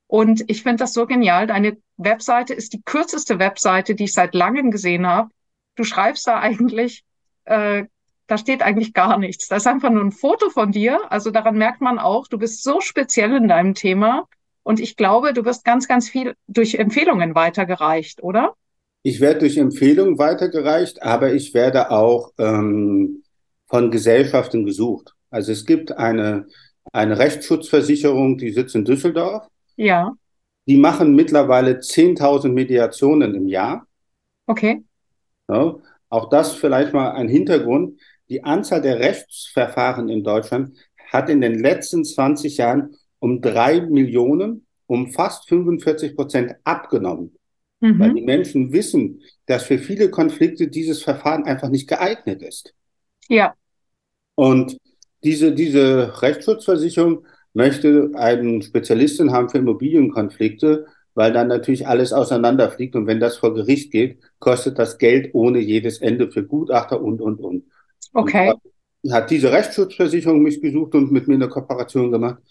und 0.07 0.43
ich 0.47 0.63
finde 0.63 0.77
das 0.77 0.93
so 0.93 1.05
genial. 1.05 1.45
Deine 1.45 1.77
Webseite 1.97 2.55
ist 2.55 2.73
die 2.73 2.81
kürzeste 2.81 3.37
Webseite, 3.37 3.93
die 3.93 4.05
ich 4.05 4.13
seit 4.13 4.33
langem 4.33 4.71
gesehen 4.71 5.05
habe. 5.05 5.29
Du 5.75 5.83
schreibst 5.83 6.25
da 6.25 6.39
eigentlich, 6.39 7.03
äh, 7.45 7.83
da 8.25 8.37
steht 8.39 8.63
eigentlich 8.63 8.95
gar 8.95 9.19
nichts. 9.19 9.47
Da 9.47 9.57
ist 9.57 9.67
einfach 9.67 9.91
nur 9.91 10.03
ein 10.03 10.11
Foto 10.11 10.49
von 10.49 10.71
dir. 10.71 10.99
Also 11.11 11.29
daran 11.29 11.55
merkt 11.55 11.81
man 11.81 11.99
auch, 11.99 12.27
du 12.27 12.39
bist 12.39 12.63
so 12.63 12.81
speziell 12.81 13.35
in 13.35 13.47
deinem 13.47 13.75
Thema. 13.75 14.27
Und 14.63 14.79
ich 14.79 14.95
glaube, 14.95 15.33
du 15.33 15.45
wirst 15.45 15.65
ganz, 15.65 15.87
ganz 15.87 16.09
viel 16.09 16.35
durch 16.47 16.75
Empfehlungen 16.75 17.35
weitergereicht, 17.35 18.23
oder? 18.23 18.55
Ich 19.03 19.19
werde 19.19 19.39
durch 19.41 19.57
Empfehlungen 19.57 20.17
weitergereicht, 20.17 21.03
aber 21.03 21.33
ich 21.33 21.53
werde 21.53 21.91
auch 21.91 22.31
ähm, 22.37 23.23
von 23.67 23.91
Gesellschaften 23.91 24.65
gesucht. 24.65 25.13
Also 25.29 25.51
es 25.51 25.65
gibt 25.65 25.91
eine, 25.91 26.47
eine 26.93 27.17
Rechtsschutzversicherung, 27.17 28.37
die 28.37 28.51
sitzt 28.51 28.75
in 28.75 28.85
Düsseldorf. 28.85 29.47
Ja. 29.75 30.13
Die 30.65 30.77
machen 30.77 31.15
mittlerweile 31.15 31.79
10.000 31.79 32.49
Mediationen 32.49 33.35
im 33.35 33.47
Jahr. 33.47 33.85
Okay. 34.47 34.83
Ja, 35.49 35.75
auch 36.09 36.29
das 36.29 36.53
vielleicht 36.53 36.93
mal 36.93 37.11
ein 37.11 37.27
Hintergrund. 37.27 37.99
Die 38.29 38.43
Anzahl 38.43 38.81
der 38.81 38.99
Rechtsverfahren 38.99 40.07
in 40.07 40.23
Deutschland 40.23 40.77
hat 41.11 41.29
in 41.29 41.41
den 41.41 41.59
letzten 41.59 42.05
20 42.05 42.57
Jahren 42.57 42.95
um 43.23 43.39
drei 43.39 43.79
Millionen, 43.79 44.65
um 44.85 45.13
fast 45.13 45.47
45 45.47 46.13
Prozent 46.13 46.55
abgenommen. 46.65 47.31
Mhm. 47.79 47.97
Weil 47.97 48.13
die 48.15 48.21
Menschen 48.21 48.73
wissen, 48.73 49.21
dass 49.45 49.63
für 49.63 49.77
viele 49.77 50.09
Konflikte 50.09 50.67
dieses 50.67 51.01
Verfahren 51.01 51.45
einfach 51.45 51.69
nicht 51.69 51.87
geeignet 51.87 52.41
ist. 52.41 52.73
Ja. 53.29 53.53
Und 54.35 54.77
diese, 55.23 55.53
diese 55.53 56.21
Rechtsschutzversicherung 56.21 57.25
möchte 57.53 58.11
einen 58.15 58.61
Spezialisten 58.61 59.31
haben 59.31 59.47
für 59.47 59.59
Immobilienkonflikte, 59.59 60.85
weil 61.15 61.31
dann 61.31 61.47
natürlich 61.47 61.87
alles 61.87 62.11
auseinanderfliegt 62.11 62.93
und 62.97 63.07
wenn 63.07 63.21
das 63.21 63.37
vor 63.37 63.53
Gericht 63.53 63.93
geht, 63.93 64.19
kostet 64.39 64.77
das 64.77 64.97
Geld 64.97 65.29
ohne 65.33 65.59
jedes 65.59 65.99
Ende 65.99 66.29
für 66.29 66.43
Gutachter 66.43 67.01
und, 67.01 67.21
und, 67.21 67.39
und. 67.39 67.63
Okay. 68.13 68.51
Und 68.51 69.13
hat 69.13 69.31
diese 69.31 69.51
Rechtsschutzversicherung 69.51 70.41
mich 70.41 70.61
gesucht 70.61 70.95
und 70.95 71.11
mit 71.11 71.29
mir 71.29 71.35
eine 71.35 71.47
Kooperation 71.47 72.11
gemacht. 72.11 72.41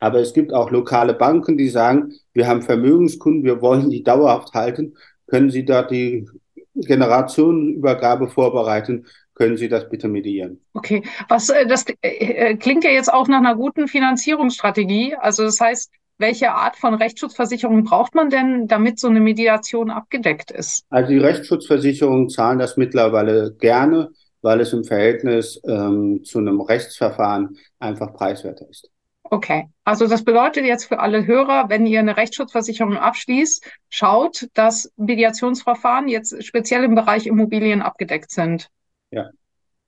Aber 0.00 0.20
es 0.20 0.32
gibt 0.32 0.52
auch 0.52 0.70
lokale 0.70 1.14
Banken, 1.14 1.58
die 1.58 1.68
sagen, 1.68 2.14
wir 2.32 2.46
haben 2.46 2.62
Vermögenskunden, 2.62 3.44
wir 3.44 3.60
wollen 3.60 3.90
die 3.90 4.02
dauerhaft 4.02 4.54
halten. 4.54 4.94
Können 5.26 5.50
Sie 5.50 5.64
da 5.64 5.82
die 5.82 6.28
Generationenübergabe 6.74 8.28
vorbereiten? 8.28 9.06
Können 9.34 9.56
Sie 9.56 9.68
das 9.68 9.88
bitte 9.88 10.08
medieren? 10.08 10.60
Okay, 10.74 11.02
was 11.28 11.48
äh, 11.48 11.66
das 11.66 11.84
äh, 12.02 12.08
äh, 12.08 12.56
klingt 12.56 12.84
ja 12.84 12.90
jetzt 12.90 13.12
auch 13.12 13.28
nach 13.28 13.38
einer 13.38 13.54
guten 13.54 13.88
Finanzierungsstrategie. 13.88 15.16
Also 15.16 15.44
das 15.44 15.60
heißt, 15.60 15.92
welche 16.18 16.50
Art 16.50 16.76
von 16.76 16.94
Rechtsschutzversicherung 16.94 17.84
braucht 17.84 18.14
man 18.14 18.30
denn, 18.30 18.66
damit 18.66 18.98
so 18.98 19.08
eine 19.08 19.20
Mediation 19.20 19.90
abgedeckt 19.90 20.50
ist? 20.50 20.84
Also 20.90 21.10
die 21.10 21.18
Rechtsschutzversicherungen 21.18 22.28
zahlen 22.28 22.58
das 22.58 22.76
mittlerweile 22.76 23.54
gerne, 23.54 24.10
weil 24.42 24.60
es 24.60 24.72
im 24.72 24.82
Verhältnis 24.82 25.60
ähm, 25.64 26.24
zu 26.24 26.38
einem 26.38 26.60
Rechtsverfahren 26.60 27.56
einfach 27.78 28.12
preiswerter 28.14 28.68
ist. 28.68 28.90
Okay, 29.30 29.68
also 29.84 30.06
das 30.06 30.24
bedeutet 30.24 30.64
jetzt 30.64 30.86
für 30.86 31.00
alle 31.00 31.26
Hörer, 31.26 31.68
wenn 31.68 31.86
ihr 31.86 32.00
eine 32.00 32.16
Rechtsschutzversicherung 32.16 32.96
abschließt, 32.96 33.64
schaut, 33.90 34.48
dass 34.54 34.90
Mediationsverfahren 34.96 36.08
jetzt 36.08 36.42
speziell 36.44 36.84
im 36.84 36.94
Bereich 36.94 37.26
Immobilien 37.26 37.82
abgedeckt 37.82 38.30
sind. 38.30 38.70
Ja. 39.10 39.30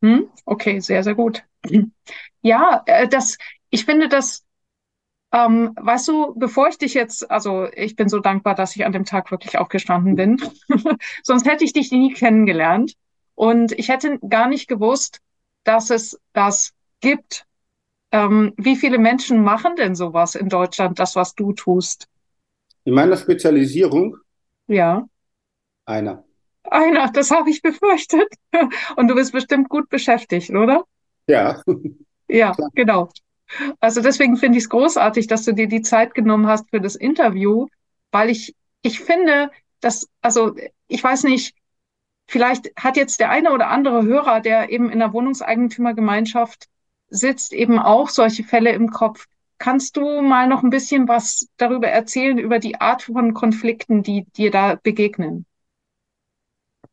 Hm? 0.03 0.29
Okay, 0.45 0.81
sehr, 0.81 1.03
sehr 1.03 1.15
gut. 1.15 1.45
Ja, 2.43 2.83
äh, 2.87 3.09
das, 3.09 3.39
ich 3.71 3.85
finde 3.85 4.09
das, 4.09 4.45
ähm, 5.33 5.73
weißt 5.77 6.09
du, 6.09 6.35
bevor 6.37 6.69
ich 6.69 6.79
dich 6.79 6.95
jetzt, 6.95 7.31
also 7.31 7.69
ich 7.73 7.97
bin 7.97 8.09
so 8.09 8.19
dankbar, 8.19 8.55
dass 8.55 8.75
ich 8.77 8.85
an 8.85 8.93
dem 8.93 9.05
Tag 9.05 9.31
wirklich 9.31 9.59
aufgestanden 9.59 10.17
bin. 10.17 10.41
Sonst 11.23 11.47
hätte 11.47 11.65
ich 11.65 11.73
dich 11.73 11.93
nie 11.93 12.13
kennengelernt. 12.13 12.95
Und 13.35 13.73
ich 13.73 13.89
hätte 13.89 14.19
gar 14.29 14.49
nicht 14.49 14.69
gewusst, 14.69 15.21
dass 15.65 15.91
es 15.91 16.21
das 16.33 16.73
gibt. 17.01 17.47
Ähm, 18.13 18.53
wie 18.57 18.77
viele 18.77 18.99
Menschen 18.99 19.43
machen 19.43 19.77
denn 19.77 19.95
sowas 19.95 20.35
in 20.35 20.49
Deutschland, 20.49 20.99
das, 20.99 21.17
was 21.17 21.35
du 21.35 21.53
tust? 21.53 22.09
In 22.85 22.95
meiner 22.95 23.17
Spezialisierung? 23.17 24.17
Ja. 24.67 25.07
Einer. 25.85 26.25
Einer, 26.65 27.11
das 27.11 27.31
habe 27.31 27.51
ich 27.51 27.63
befürchtet. 27.63 28.29
Und 28.97 29.09
du 29.09 29.15
bist 29.15 29.33
bestimmt 29.33 29.69
gut 29.69 29.89
beschäftigt, 29.89 30.51
oder? 30.51 30.85
Ja. 31.27 31.63
Ja, 32.29 32.55
genau. 32.75 33.11
Also 33.81 34.01
deswegen 34.01 34.37
finde 34.37 34.59
ich 34.59 34.65
es 34.65 34.71
großartig, 34.71 35.27
dass 35.27 35.45
du 35.45 35.53
dir 35.53 35.67
die 35.67 35.83
Zeit 35.83 36.15
genommen 36.15 36.47
hast 36.47 36.71
für 36.71 36.81
das 36.81 36.95
Interview, 36.95 37.67
weil 38.13 38.31
ich, 38.31 38.55
ich 38.83 39.01
finde, 39.01 39.51
dass, 39.81 40.09
also 40.21 40.55
ich 40.87 41.03
weiß 41.03 41.25
nicht, 41.25 41.57
vielleicht 42.29 42.71
hat 42.77 42.97
jetzt 42.97 43.19
der 43.19 43.31
eine 43.31 43.53
oder 43.53 43.69
andere 43.69 44.05
Hörer, 44.05 44.41
der 44.41 44.71
eben 44.71 44.91
in 44.91 45.01
der 45.01 45.13
Wohnungseigentümergemeinschaft 45.13 46.69
sitzt, 47.11 47.53
eben 47.53 47.79
auch 47.79 48.09
solche 48.09 48.45
Fälle 48.45 48.73
im 48.73 48.91
Kopf. 48.91 49.27
Kannst 49.59 49.97
du 49.97 50.23
mal 50.23 50.49
noch 50.49 50.63
ein 50.63 50.71
bisschen 50.71 51.07
was 51.07 51.49
darüber 51.59 51.89
erzählen, 51.89 52.39
über 52.39 52.59
die 52.59 52.81
Art 52.81 53.03
von 53.03 53.35
Konflikten, 53.35 54.03
die 54.03 54.25
dir 54.37 54.51
da 54.51 54.77
begegnen? 54.83 55.45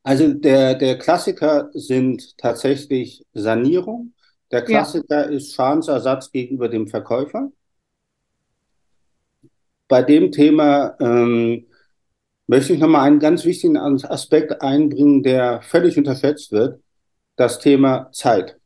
Also 0.04 0.34
der, 0.34 0.76
der 0.76 0.98
Klassiker 0.98 1.70
sind 1.74 2.38
tatsächlich 2.38 3.26
Sanierung. 3.34 4.14
Der 4.52 4.64
Klassiker 4.64 5.30
ja. 5.30 5.36
ist 5.36 5.54
Schadensersatz 5.54 6.32
gegenüber 6.32 6.70
dem 6.70 6.88
Verkäufer. 6.88 7.52
Bei 9.88 10.02
dem 10.04 10.32
Thema 10.32 10.96
ähm, 11.00 11.68
möchte 12.48 12.74
ich 12.74 12.80
nochmal 12.80 13.08
einen 13.08 13.20
ganz 13.20 13.46
wichtigen 13.46 13.78
Aspekt 13.78 14.62
einbringen, 14.62 15.24
der 15.24 15.62
völlig 15.62 15.98
unterschätzt 15.98 16.52
wird. 16.52 16.82
Das 17.36 17.60
Thema 17.60 18.10
Zeit. 18.12 18.57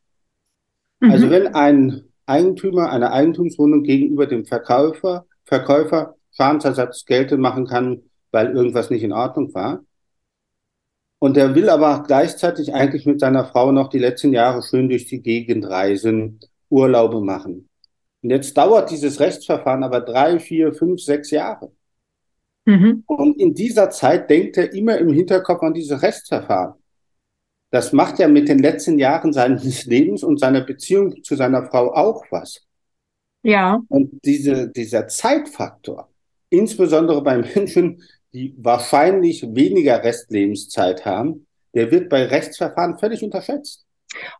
Mhm. 1.01 1.12
Also 1.12 1.29
wenn 1.29 1.53
ein 1.53 2.03
Eigentümer 2.25 2.89
eine 2.89 3.12
Eigentumswohnung 3.12 3.84
gegenüber 3.84 4.27
dem 4.27 4.46
Verkäufer, 4.46 5.25
Verkäufer 5.43 6.15
Schadensersatz 6.31 7.03
geltend 7.05 7.41
machen 7.41 7.67
kann, 7.67 8.03
weil 8.31 8.55
irgendwas 8.55 8.89
nicht 8.89 9.03
in 9.03 9.12
Ordnung 9.12 9.53
war, 9.53 9.81
und 11.20 11.38
er 11.38 11.53
will 11.53 11.70
aber 11.70 12.03
gleichzeitig 12.08 12.74
eigentlich 12.74 13.05
mit 13.05 13.20
seiner 13.20 13.46
Frau 13.46 13.72
noch 13.72 13.89
die 13.89 14.00
letzten 14.00 14.34
Jahre 14.34 14.63
schön 14.63 14.89
durch 14.89 15.05
die 15.05 15.22
Gegend 15.22 15.70
reisen, 15.70 16.39
Urlaube 16.67 17.22
machen. 17.22 17.70
Und 18.24 18.29
jetzt 18.31 18.58
dauert 18.58 18.89
dieses 18.89 19.20
Rechtsverfahren 19.20 19.84
aber 19.84 20.01
drei, 20.01 20.39
vier, 20.39 20.74
fünf, 20.74 21.00
sechs 21.00 21.29
Jahre. 21.29 21.72
Mhm. 22.65 23.03
Und 23.05 23.39
in 23.39 23.53
dieser 23.53 23.91
Zeit 23.91 24.31
denkt 24.31 24.58
er 24.58 24.74
immer 24.74 24.98
im 24.98 25.13
Hinterkopf 25.13 25.62
an 25.62 25.75
dieses 25.75 26.01
Rechtsverfahren. 26.01 26.80
Das 27.72 27.94
macht 27.94 28.20
ja 28.20 28.28
mit 28.28 28.50
den 28.50 28.60
letzten 28.60 29.00
Jahren 29.00 29.34
seines 29.34 29.86
Lebens 29.88 30.24
und 30.24 30.40
seiner 30.40 30.62
Beziehung 30.62 31.24
zu 31.24 31.36
seiner 31.36 31.66
Frau 31.66 31.94
auch 31.94 32.24
was. 32.30 32.62
Ja. 33.44 33.82
Und 33.88 34.20
diese, 34.24 34.70
dieser 34.70 35.08
Zeitfaktor, 35.08 36.10
insbesondere 36.50 37.24
bei 37.24 37.38
Menschen, 37.38 38.04
die 38.34 38.54
wahrscheinlich 38.58 39.44
weniger 39.56 40.04
Restlebenszeit 40.04 41.06
haben, 41.06 41.48
der 41.74 41.92
wird 41.92 42.10
bei 42.10 42.25
Rechtsverfahren 42.25 43.00
völlig 43.00 43.24
unterschätzt. 43.24 43.86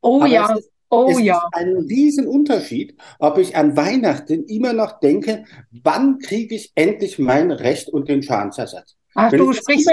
Oh 0.02 0.18
Aber 0.18 0.28
ja. 0.28 0.54
Ist, 0.54 0.70
oh 0.90 1.08
es 1.10 1.22
ja. 1.22 1.38
ist 1.38 1.44
ein 1.54 1.78
Riesenunterschied, 1.78 2.98
ob 3.20 3.38
ich 3.38 3.56
an 3.56 3.76
Weihnachten 3.78 4.46
immer 4.46 4.74
noch 4.74 5.00
denke, 5.00 5.46
wann 5.72 6.20
kriege 6.20 6.56
ich 6.56 6.72
endlich 6.76 7.18
mein 7.18 7.52
Recht 7.52 7.90
und 7.90 8.10
den 8.10 8.22
Schadensersatz? 8.22 8.98
Ach, 9.16 9.32
Wenn 9.32 9.40
du 9.40 9.54
sprichst. 9.54 9.90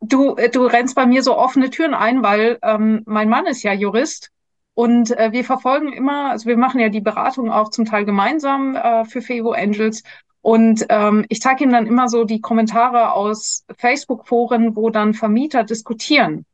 Du, 0.00 0.34
äh, 0.36 0.50
du 0.50 0.64
rennst 0.66 0.94
bei 0.94 1.06
mir 1.06 1.22
so 1.22 1.36
offene 1.36 1.70
Türen 1.70 1.94
ein, 1.94 2.22
weil 2.22 2.58
ähm, 2.62 3.02
mein 3.06 3.28
Mann 3.28 3.46
ist 3.46 3.62
ja 3.62 3.72
Jurist 3.72 4.30
und 4.74 5.10
äh, 5.18 5.32
wir 5.32 5.44
verfolgen 5.44 5.92
immer, 5.92 6.30
also 6.30 6.46
wir 6.46 6.56
machen 6.56 6.80
ja 6.80 6.88
die 6.88 7.00
Beratung 7.00 7.50
auch 7.50 7.70
zum 7.70 7.84
Teil 7.84 8.04
gemeinsam 8.04 8.76
äh, 8.76 9.04
für 9.04 9.20
Fevo 9.22 9.52
Angels 9.52 10.02
Und 10.42 10.86
ähm, 10.88 11.26
ich 11.28 11.40
zeige 11.42 11.64
ihm 11.64 11.72
dann 11.72 11.86
immer 11.86 12.08
so 12.08 12.24
die 12.24 12.40
Kommentare 12.40 13.12
aus 13.12 13.64
Facebook-Foren, 13.78 14.74
wo 14.76 14.90
dann 14.90 15.14
Vermieter 15.14 15.64
diskutieren. 15.64 16.46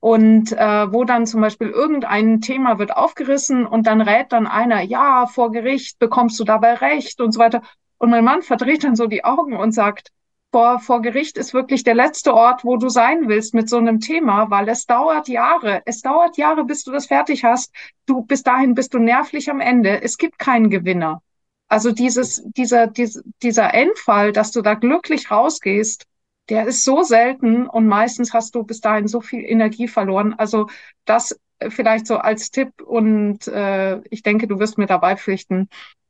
Und 0.00 0.52
äh, 0.52 0.92
wo 0.92 1.04
dann 1.04 1.26
zum 1.26 1.42
Beispiel 1.42 1.68
irgendein 1.68 2.40
Thema 2.40 2.78
wird 2.78 2.96
aufgerissen 2.96 3.66
und 3.66 3.86
dann 3.86 4.00
rät 4.00 4.32
dann 4.32 4.46
einer, 4.46 4.80
ja, 4.80 5.26
vor 5.26 5.52
Gericht 5.52 5.98
bekommst 5.98 6.40
du 6.40 6.44
dabei 6.44 6.74
Recht 6.74 7.20
und 7.20 7.32
so 7.32 7.40
weiter. 7.40 7.62
Und 7.98 8.10
mein 8.10 8.24
Mann 8.24 8.40
verdreht 8.42 8.84
dann 8.84 8.96
so 8.96 9.06
die 9.06 9.24
Augen 9.24 9.56
und 9.56 9.72
sagt, 9.72 10.10
vor, 10.52 10.80
vor 10.80 11.02
Gericht 11.02 11.38
ist 11.38 11.54
wirklich 11.54 11.84
der 11.84 11.94
letzte 11.94 12.34
Ort, 12.34 12.64
wo 12.64 12.76
du 12.76 12.88
sein 12.88 13.28
willst 13.28 13.54
mit 13.54 13.68
so 13.68 13.76
einem 13.78 14.00
Thema, 14.00 14.50
weil 14.50 14.68
es 14.68 14.86
dauert 14.86 15.28
Jahre. 15.28 15.82
Es 15.84 16.02
dauert 16.02 16.36
Jahre, 16.36 16.64
bis 16.64 16.84
du 16.84 16.92
das 16.92 17.06
fertig 17.06 17.44
hast. 17.44 17.72
Du, 18.06 18.22
bis 18.22 18.42
dahin 18.42 18.74
bist 18.74 18.94
du 18.94 18.98
nervlich 18.98 19.50
am 19.50 19.60
Ende. 19.60 20.02
Es 20.02 20.18
gibt 20.18 20.38
keinen 20.38 20.70
Gewinner. 20.70 21.22
Also 21.68 21.92
dieses, 21.92 22.42
dieser, 22.56 22.88
dieser, 22.88 23.22
dieser 23.42 23.72
Endfall, 23.74 24.32
dass 24.32 24.50
du 24.50 24.60
da 24.60 24.74
glücklich 24.74 25.30
rausgehst, 25.30 26.04
der 26.48 26.66
ist 26.66 26.84
so 26.84 27.04
selten 27.04 27.68
und 27.68 27.86
meistens 27.86 28.34
hast 28.34 28.56
du 28.56 28.64
bis 28.64 28.80
dahin 28.80 29.06
so 29.06 29.20
viel 29.20 29.44
Energie 29.44 29.86
verloren. 29.86 30.34
Also 30.36 30.68
das 31.04 31.38
vielleicht 31.68 32.08
so 32.08 32.16
als 32.16 32.50
Tipp 32.50 32.82
und 32.82 33.46
äh, 33.46 34.00
ich 34.08 34.22
denke, 34.24 34.48
du 34.48 34.58
wirst 34.58 34.78
mir 34.78 34.86
dabei 34.86 35.16
pflichten. 35.16 35.68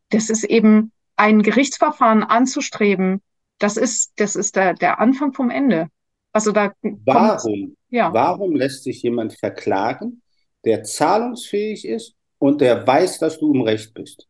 Das 0.09 0.31
ist 0.31 0.45
eben 0.45 0.93
ein 1.17 1.43
Gerichtsverfahren 1.43 2.23
anzustreben, 2.23 3.21
das 3.61 3.77
ist, 3.77 4.13
das 4.17 4.35
ist 4.35 4.57
der, 4.57 4.75
der 4.75 4.99
Anfang 4.99 5.33
vom 5.33 5.51
Ende. 5.51 5.89
Also 6.33 6.51
da 6.51 6.73
warum, 6.83 7.77
ja. 7.91 8.13
warum 8.13 8.57
lässt 8.57 8.85
sich 8.85 9.03
jemand 9.03 9.39
verklagen, 9.39 10.23
der 10.65 10.83
zahlungsfähig 10.83 11.85
ist 11.85 12.15
und 12.39 12.61
der 12.61 12.87
weiß, 12.87 13.19
dass 13.19 13.39
du 13.39 13.53
im 13.53 13.61
Recht 13.61 13.95
bist? 13.95 14.27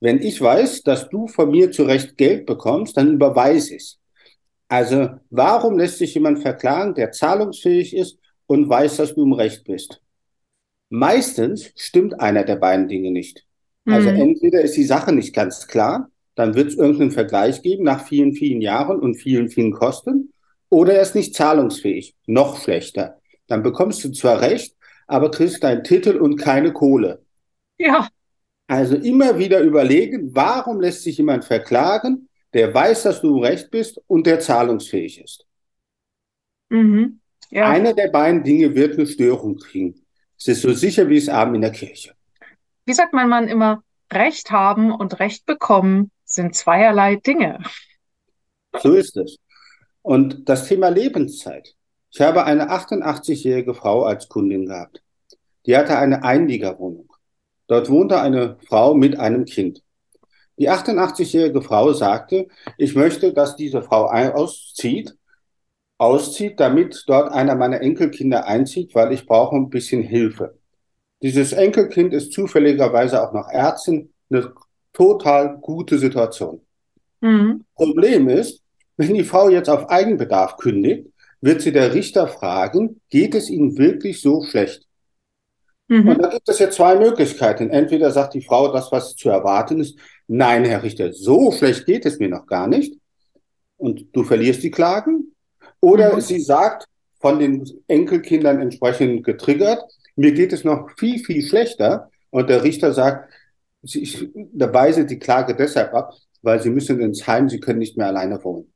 Wenn 0.00 0.20
ich 0.20 0.40
weiß, 0.40 0.82
dass 0.82 1.08
du 1.08 1.26
von 1.28 1.50
mir 1.50 1.70
zu 1.70 1.84
Recht 1.84 2.16
Geld 2.16 2.46
bekommst, 2.46 2.96
dann 2.96 3.12
überweise 3.12 3.76
ich 3.76 3.98
Also 4.68 5.10
warum 5.30 5.78
lässt 5.78 5.98
sich 5.98 6.14
jemand 6.14 6.40
verklagen, 6.40 6.94
der 6.94 7.12
zahlungsfähig 7.12 7.94
ist 7.94 8.18
und 8.46 8.68
weiß, 8.68 8.96
dass 8.96 9.14
du 9.14 9.24
im 9.24 9.32
Recht 9.32 9.64
bist? 9.64 10.00
Meistens 10.88 11.72
stimmt 11.76 12.20
einer 12.20 12.44
der 12.44 12.56
beiden 12.56 12.88
Dinge 12.88 13.10
nicht. 13.10 13.44
Also 13.86 14.10
mhm. 14.10 14.20
entweder 14.20 14.62
ist 14.62 14.76
die 14.76 14.84
Sache 14.84 15.12
nicht 15.12 15.34
ganz 15.34 15.66
klar 15.66 16.10
dann 16.36 16.54
wird 16.54 16.68
es 16.68 16.76
irgendeinen 16.76 17.10
Vergleich 17.10 17.62
geben 17.62 17.82
nach 17.82 18.06
vielen, 18.06 18.34
vielen 18.34 18.60
Jahren 18.60 19.00
und 19.00 19.16
vielen, 19.16 19.48
vielen 19.48 19.72
Kosten. 19.72 20.32
Oder 20.68 20.94
er 20.94 21.02
ist 21.02 21.14
nicht 21.14 21.34
zahlungsfähig, 21.34 22.14
noch 22.26 22.62
schlechter. 22.62 23.20
Dann 23.46 23.62
bekommst 23.62 24.04
du 24.04 24.12
zwar 24.12 24.42
Recht, 24.42 24.76
aber 25.06 25.30
kriegst 25.30 25.64
deinen 25.64 25.82
Titel 25.82 26.16
und 26.16 26.36
keine 26.36 26.72
Kohle. 26.72 27.24
Ja. 27.78 28.08
Also 28.66 28.96
immer 28.96 29.38
wieder 29.38 29.60
überlegen, 29.60 30.34
warum 30.34 30.80
lässt 30.80 31.02
sich 31.02 31.16
jemand 31.16 31.44
verklagen, 31.44 32.28
der 32.52 32.72
weiß, 32.72 33.04
dass 33.04 33.22
du 33.22 33.38
Recht 33.38 33.70
bist 33.70 34.00
und 34.06 34.26
der 34.26 34.40
zahlungsfähig 34.40 35.22
ist. 35.22 35.46
Mhm. 36.68 37.20
Ja. 37.50 37.70
Einer 37.70 37.94
der 37.94 38.08
beiden 38.08 38.42
Dinge 38.42 38.74
wird 38.74 38.98
eine 38.98 39.06
Störung 39.06 39.56
kriegen. 39.56 40.04
Es 40.38 40.48
ist 40.48 40.62
so 40.62 40.72
sicher 40.72 41.08
wie 41.08 41.16
es 41.16 41.28
Abend 41.30 41.54
in 41.54 41.62
der 41.62 41.70
Kirche. 41.70 42.12
Wie 42.84 42.92
sagt 42.92 43.14
mein 43.14 43.28
Mann 43.28 43.48
immer, 43.48 43.82
Recht 44.12 44.50
haben 44.50 44.92
und 44.92 45.18
Recht 45.18 45.46
bekommen 45.46 46.10
sind 46.36 46.54
zweierlei 46.54 47.16
Dinge. 47.16 47.58
So 48.80 48.92
ist 48.92 49.16
es. 49.16 49.38
Und 50.02 50.48
das 50.48 50.68
Thema 50.68 50.88
Lebenszeit. 50.88 51.74
Ich 52.12 52.20
habe 52.20 52.44
eine 52.44 52.70
88-jährige 52.70 53.74
Frau 53.74 54.04
als 54.04 54.28
Kundin 54.28 54.66
gehabt. 54.66 55.02
Die 55.66 55.76
hatte 55.76 55.98
eine 55.98 56.22
Einliegerwohnung. 56.22 57.12
Dort 57.66 57.90
wohnte 57.90 58.20
eine 58.20 58.56
Frau 58.68 58.94
mit 58.94 59.18
einem 59.18 59.44
Kind. 59.44 59.82
Die 60.58 60.70
88-jährige 60.70 61.60
Frau 61.60 61.92
sagte, 61.92 62.46
ich 62.78 62.94
möchte, 62.94 63.32
dass 63.32 63.56
diese 63.56 63.82
Frau 63.82 64.06
auszieht, 64.06 65.14
auszieht, 65.98 66.60
damit 66.60 67.02
dort 67.06 67.32
einer 67.32 67.56
meiner 67.56 67.80
Enkelkinder 67.80 68.46
einzieht, 68.46 68.94
weil 68.94 69.12
ich 69.12 69.26
brauche 69.26 69.56
ein 69.56 69.68
bisschen 69.68 70.02
Hilfe. 70.02 70.56
Dieses 71.22 71.52
Enkelkind 71.52 72.14
ist 72.14 72.32
zufälligerweise 72.32 73.22
auch 73.22 73.32
noch 73.32 73.48
Ärztin, 73.48 74.12
eine 74.30 74.52
total 74.96 75.58
gute 75.58 75.98
Situation. 75.98 76.60
Mhm. 77.20 77.64
Problem 77.74 78.28
ist, 78.28 78.62
wenn 78.96 79.14
die 79.14 79.24
Frau 79.24 79.50
jetzt 79.50 79.68
auf 79.68 79.90
Eigenbedarf 79.90 80.56
kündigt, 80.56 81.08
wird 81.40 81.60
sie 81.60 81.72
der 81.72 81.92
Richter 81.92 82.28
fragen, 82.28 83.00
geht 83.10 83.34
es 83.34 83.50
Ihnen 83.50 83.76
wirklich 83.76 84.22
so 84.22 84.42
schlecht? 84.42 84.86
Mhm. 85.88 86.08
Und 86.08 86.22
da 86.22 86.28
gibt 86.30 86.48
es 86.48 86.58
ja 86.58 86.70
zwei 86.70 86.96
Möglichkeiten. 86.96 87.70
Entweder 87.70 88.10
sagt 88.10 88.34
die 88.34 88.40
Frau 88.40 88.72
das, 88.72 88.90
was 88.90 89.14
zu 89.14 89.28
erwarten 89.28 89.80
ist, 89.80 89.98
nein, 90.26 90.64
Herr 90.64 90.82
Richter, 90.82 91.12
so 91.12 91.52
schlecht 91.52 91.84
geht 91.84 92.06
es 92.06 92.18
mir 92.18 92.30
noch 92.30 92.46
gar 92.46 92.66
nicht. 92.66 92.98
Und 93.76 94.06
du 94.12 94.24
verlierst 94.24 94.62
die 94.62 94.70
Klagen. 94.70 95.34
Oder 95.80 96.16
mhm. 96.16 96.20
sie 96.22 96.40
sagt, 96.40 96.86
von 97.20 97.38
den 97.38 97.68
Enkelkindern 97.86 98.60
entsprechend 98.60 99.24
getriggert, 99.24 99.82
mir 100.16 100.32
geht 100.32 100.52
es 100.54 100.64
noch 100.64 100.90
viel, 100.96 101.18
viel 101.22 101.42
schlechter. 101.42 102.10
Und 102.30 102.48
der 102.48 102.62
Richter 102.62 102.94
sagt, 102.94 103.30
ich 103.82 104.28
weise 104.54 105.06
die 105.06 105.18
Klage 105.18 105.54
deshalb 105.54 105.94
ab, 105.94 106.14
weil 106.42 106.60
sie 106.60 106.70
müssen 106.70 107.00
ins 107.00 107.26
Heim, 107.26 107.48
sie 107.48 107.60
können 107.60 107.78
nicht 107.78 107.96
mehr 107.96 108.08
alleine 108.08 108.42
wohnen. 108.42 108.72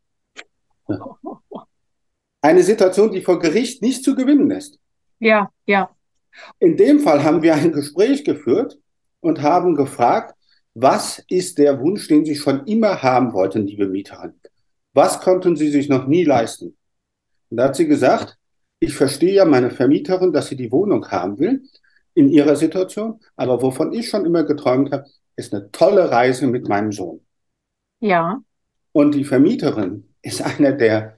Eine 2.42 2.62
Situation, 2.62 3.12
die 3.12 3.20
vor 3.20 3.38
Gericht 3.38 3.82
nicht 3.82 4.04
zu 4.04 4.14
gewinnen 4.14 4.50
ist. 4.50 4.78
Ja, 5.18 5.50
ja. 5.66 5.90
In 6.58 6.76
dem 6.76 7.00
Fall 7.00 7.22
haben 7.22 7.42
wir 7.42 7.54
ein 7.54 7.72
Gespräch 7.72 8.24
geführt 8.24 8.78
und 9.20 9.42
haben 9.42 9.74
gefragt, 9.74 10.34
was 10.74 11.22
ist 11.28 11.58
der 11.58 11.80
Wunsch, 11.80 12.08
den 12.08 12.24
Sie 12.24 12.36
schon 12.36 12.66
immer 12.66 13.02
haben 13.02 13.32
wollten, 13.32 13.66
liebe 13.66 13.88
Mieterin? 13.88 14.34
Was 14.94 15.20
konnten 15.20 15.56
Sie 15.56 15.68
sich 15.68 15.88
noch 15.88 16.06
nie 16.06 16.24
leisten? 16.24 16.76
Und 17.50 17.56
da 17.56 17.64
hat 17.64 17.76
sie 17.76 17.86
gesagt, 17.86 18.38
ich 18.78 18.94
verstehe 18.94 19.34
ja 19.34 19.44
meine 19.44 19.70
Vermieterin, 19.70 20.32
dass 20.32 20.48
sie 20.48 20.56
die 20.56 20.72
Wohnung 20.72 21.06
haben 21.08 21.38
will, 21.38 21.62
in 22.20 22.28
ihrer 22.28 22.54
Situation. 22.54 23.20
Aber 23.36 23.62
wovon 23.62 23.92
ich 23.92 24.08
schon 24.08 24.26
immer 24.26 24.44
geträumt 24.44 24.92
habe, 24.92 25.06
ist 25.36 25.54
eine 25.54 25.70
tolle 25.72 26.10
Reise 26.10 26.46
mit 26.46 26.68
meinem 26.68 26.92
Sohn. 26.92 27.20
Ja. 28.00 28.40
Und 28.92 29.14
die 29.14 29.24
Vermieterin 29.24 30.08
ist 30.22 30.42
einer 30.50 30.72
der 30.72 31.16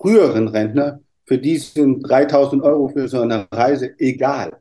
früheren 0.00 0.48
Rentner, 0.48 1.00
für 1.26 1.38
die 1.38 1.58
sind 1.58 2.02
3000 2.02 2.62
Euro 2.62 2.88
für 2.88 3.06
so 3.08 3.20
eine 3.20 3.46
Reise 3.52 3.94
egal. 3.98 4.58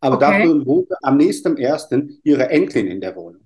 Aber 0.00 0.16
okay. 0.16 0.38
dafür 0.38 0.66
wohnte 0.66 0.96
am 1.02 1.16
nächsten 1.16 1.56
ersten 1.56 2.18
ihre 2.24 2.48
Enkelin 2.48 2.88
in 2.88 3.00
der 3.00 3.14
Wohnung. 3.14 3.44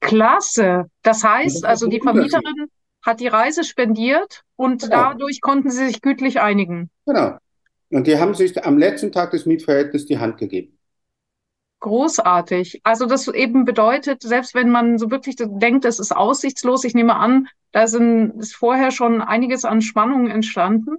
Klasse. 0.00 0.86
Das 1.02 1.22
heißt, 1.22 1.56
das 1.56 1.64
also 1.64 1.88
die 1.88 2.00
Vermieterin 2.00 2.68
hat 3.04 3.20
die 3.20 3.26
Reise 3.26 3.64
spendiert 3.64 4.44
und 4.56 4.82
genau. 4.82 4.96
dadurch 4.96 5.40
konnten 5.42 5.70
sie 5.70 5.86
sich 5.88 6.00
gütlich 6.00 6.40
einigen. 6.40 6.90
Genau. 7.06 7.36
Und 7.90 8.06
die 8.06 8.18
haben 8.18 8.34
sich 8.34 8.62
am 8.64 8.78
letzten 8.78 9.12
Tag 9.12 9.32
des 9.32 9.46
Mietverhältnisses 9.46 10.06
die 10.06 10.18
Hand 10.18 10.38
gegeben. 10.38 10.78
Großartig. 11.80 12.80
Also 12.84 13.06
das 13.06 13.26
eben 13.28 13.64
bedeutet, 13.64 14.22
selbst 14.22 14.54
wenn 14.54 14.70
man 14.70 14.98
so 14.98 15.10
wirklich 15.10 15.36
denkt, 15.38 15.84
es 15.86 15.98
ist 15.98 16.14
aussichtslos, 16.14 16.84
ich 16.84 16.94
nehme 16.94 17.16
an, 17.16 17.48
da 17.72 17.86
sind, 17.86 18.38
ist 18.38 18.54
vorher 18.54 18.90
schon 18.90 19.22
einiges 19.22 19.64
an 19.64 19.80
Spannungen 19.80 20.30
entstanden. 20.30 20.96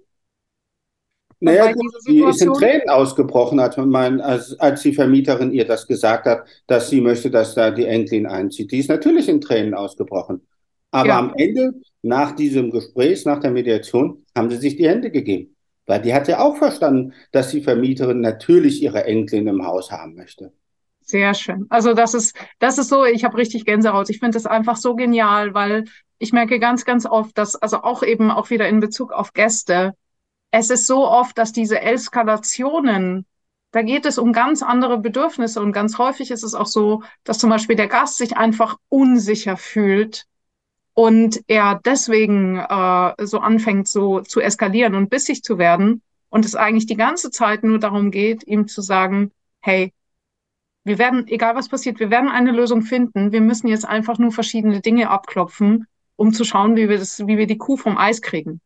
Naja, 1.39 1.71
gut, 1.71 1.91
die 2.07 2.23
ist 2.23 2.41
in 2.41 2.53
Tränen 2.53 2.89
ausgebrochen, 2.89 3.59
als, 3.59 3.75
man, 3.77 4.21
als, 4.21 4.59
als 4.59 4.83
die 4.83 4.93
Vermieterin 4.93 5.51
ihr 5.51 5.65
das 5.65 5.87
gesagt 5.87 6.25
hat, 6.25 6.47
dass 6.67 6.89
sie 6.89 7.01
möchte, 7.01 7.31
dass 7.31 7.55
da 7.55 7.71
die 7.71 7.85
Enkelin 7.85 8.27
einzieht. 8.27 8.71
Die 8.71 8.77
ist 8.77 8.89
natürlich 8.89 9.27
in 9.27 9.41
Tränen 9.41 9.73
ausgebrochen. 9.73 10.47
Aber 10.91 11.07
ja. 11.07 11.19
am 11.19 11.33
Ende, 11.35 11.73
nach 12.03 12.35
diesem 12.35 12.69
Gespräch, 12.69 13.25
nach 13.25 13.39
der 13.39 13.51
Mediation, 13.51 14.23
haben 14.35 14.51
sie 14.51 14.57
sich 14.57 14.75
die 14.75 14.87
Hände 14.87 15.09
gegeben. 15.09 15.55
Weil 15.91 16.01
die 16.01 16.13
hat 16.13 16.29
ja 16.29 16.39
auch 16.39 16.55
verstanden, 16.55 17.11
dass 17.33 17.49
die 17.49 17.59
Vermieterin 17.59 18.21
natürlich 18.21 18.81
ihre 18.81 19.03
Enkelin 19.03 19.47
im 19.47 19.65
Haus 19.67 19.91
haben 19.91 20.15
möchte. 20.15 20.53
Sehr 21.01 21.33
schön. 21.33 21.65
Also 21.69 21.93
das 21.93 22.13
ist, 22.13 22.33
das 22.59 22.77
ist 22.77 22.87
so, 22.87 23.03
ich 23.03 23.25
habe 23.25 23.35
richtig 23.35 23.65
Gänsehaut. 23.65 24.09
Ich 24.09 24.19
finde 24.19 24.35
das 24.35 24.45
einfach 24.45 24.77
so 24.77 24.95
genial, 24.95 25.53
weil 25.53 25.83
ich 26.17 26.31
merke 26.31 26.59
ganz, 26.59 26.85
ganz 26.85 27.05
oft, 27.05 27.37
dass, 27.37 27.57
also 27.57 27.83
auch 27.83 28.03
eben 28.03 28.31
auch 28.31 28.49
wieder 28.49 28.69
in 28.69 28.79
Bezug 28.79 29.11
auf 29.11 29.33
Gäste, 29.33 29.93
es 30.51 30.69
ist 30.69 30.87
so 30.87 31.05
oft, 31.05 31.37
dass 31.37 31.51
diese 31.51 31.81
Eskalationen, 31.81 33.25
da 33.71 33.81
geht 33.81 34.05
es 34.05 34.17
um 34.17 34.31
ganz 34.31 34.63
andere 34.63 34.97
Bedürfnisse 34.97 35.59
und 35.59 35.73
ganz 35.73 35.97
häufig 35.97 36.31
ist 36.31 36.43
es 36.43 36.55
auch 36.55 36.67
so, 36.67 37.03
dass 37.25 37.37
zum 37.37 37.49
Beispiel 37.49 37.75
der 37.75 37.89
Gast 37.89 38.17
sich 38.17 38.37
einfach 38.37 38.77
unsicher 38.87 39.57
fühlt 39.57 40.25
und 40.93 41.41
er 41.47 41.79
deswegen 41.85 42.57
äh, 42.57 43.25
so 43.25 43.39
anfängt 43.39 43.87
so 43.87 44.21
zu 44.21 44.41
eskalieren 44.41 44.95
und 44.95 45.09
bissig 45.09 45.43
zu 45.43 45.57
werden 45.57 46.01
und 46.29 46.45
es 46.45 46.55
eigentlich 46.55 46.85
die 46.85 46.97
ganze 46.97 47.31
Zeit 47.31 47.63
nur 47.63 47.79
darum 47.79 48.11
geht, 48.11 48.45
ihm 48.45 48.67
zu 48.67 48.81
sagen, 48.81 49.31
hey, 49.61 49.93
wir 50.83 50.97
werden, 50.97 51.27
egal 51.27 51.55
was 51.55 51.69
passiert, 51.69 51.99
wir 51.99 52.09
werden 52.09 52.29
eine 52.29 52.51
Lösung 52.51 52.81
finden. 52.81 53.31
Wir 53.31 53.41
müssen 53.41 53.67
jetzt 53.67 53.85
einfach 53.85 54.17
nur 54.17 54.31
verschiedene 54.31 54.81
Dinge 54.81 55.09
abklopfen, 55.09 55.85
um 56.15 56.33
zu 56.33 56.43
schauen, 56.43 56.75
wie 56.75 56.89
wir 56.89 56.97
das, 56.97 57.25
wie 57.27 57.37
wir 57.37 57.47
die 57.47 57.57
Kuh 57.57 57.77
vom 57.77 57.97
Eis 57.97 58.21
kriegen. 58.21 58.61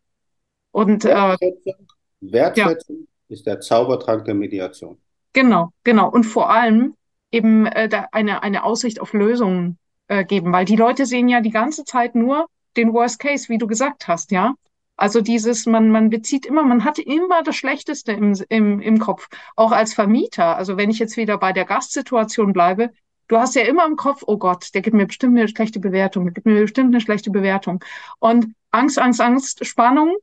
Und 0.71 1.03
Wertschätzung, 1.03 1.73
äh, 2.21 2.31
Wertschätzung 2.31 2.97
ja. 2.99 3.05
ist 3.27 3.45
der 3.45 3.59
Zaubertrank 3.59 4.25
der 4.25 4.35
Mediation. 4.35 4.97
Genau, 5.33 5.71
genau. 5.83 6.09
Und 6.09 6.23
vor 6.23 6.49
allem 6.49 6.95
eben 7.31 7.65
äh, 7.65 7.89
da 7.89 8.07
eine, 8.11 8.43
eine 8.43 8.63
Aussicht 8.63 9.01
auf 9.01 9.11
Lösungen 9.13 9.77
äh, 10.07 10.25
geben, 10.25 10.51
weil 10.53 10.65
die 10.65 10.75
Leute 10.75 11.05
sehen 11.05 11.27
ja 11.27 11.41
die 11.41 11.51
ganze 11.51 11.83
Zeit 11.83 12.15
nur 12.15 12.47
den 12.77 12.93
Worst 12.93 13.19
Case, 13.19 13.49
wie 13.49 13.57
du 13.57 13.67
gesagt 13.67 14.07
hast, 14.07 14.31
ja. 14.31 14.53
Also 14.97 15.19
dieses, 15.21 15.65
man, 15.65 15.89
man 15.91 16.09
bezieht 16.09 16.45
immer, 16.45 16.63
man 16.63 16.85
hat 16.85 16.99
immer 16.99 17.43
das 17.43 17.55
Schlechteste 17.55 18.13
im, 18.13 18.33
im, 18.47 18.79
im 18.79 18.99
Kopf, 18.99 19.27
auch 19.55 19.71
als 19.71 19.93
Vermieter. 19.93 20.55
Also 20.55 20.77
wenn 20.77 20.89
ich 20.89 20.99
jetzt 20.99 21.17
wieder 21.17 21.37
bei 21.37 21.51
der 21.51 21.65
Gastsituation 21.65 22.53
bleibe, 22.53 22.91
du 23.27 23.37
hast 23.37 23.55
ja 23.55 23.63
immer 23.63 23.85
im 23.85 23.97
Kopf, 23.97 24.23
oh 24.25 24.37
Gott, 24.37 24.73
der 24.73 24.81
gibt 24.81 24.95
mir 24.95 25.07
bestimmt 25.07 25.37
eine 25.37 25.49
schlechte 25.49 25.79
Bewertung, 25.79 26.25
der 26.25 26.33
gibt 26.33 26.45
mir 26.45 26.61
bestimmt 26.61 26.93
eine 26.93 27.01
schlechte 27.01 27.29
Bewertung. 27.29 27.83
Und 28.19 28.53
Angst, 28.71 28.97
Angst, 28.97 29.19
Angst, 29.19 29.65
Spannung. 29.65 30.15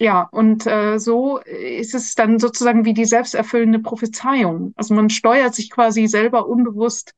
Ja, 0.00 0.28
und 0.32 0.66
äh, 0.66 0.98
so 0.98 1.38
ist 1.38 1.94
es 1.94 2.16
dann 2.16 2.40
sozusagen 2.40 2.84
wie 2.84 2.94
die 2.94 3.04
selbsterfüllende 3.04 3.78
Prophezeiung. 3.78 4.72
Also 4.74 4.92
man 4.94 5.08
steuert 5.08 5.54
sich 5.54 5.70
quasi 5.70 6.08
selber 6.08 6.48
unbewusst 6.48 7.14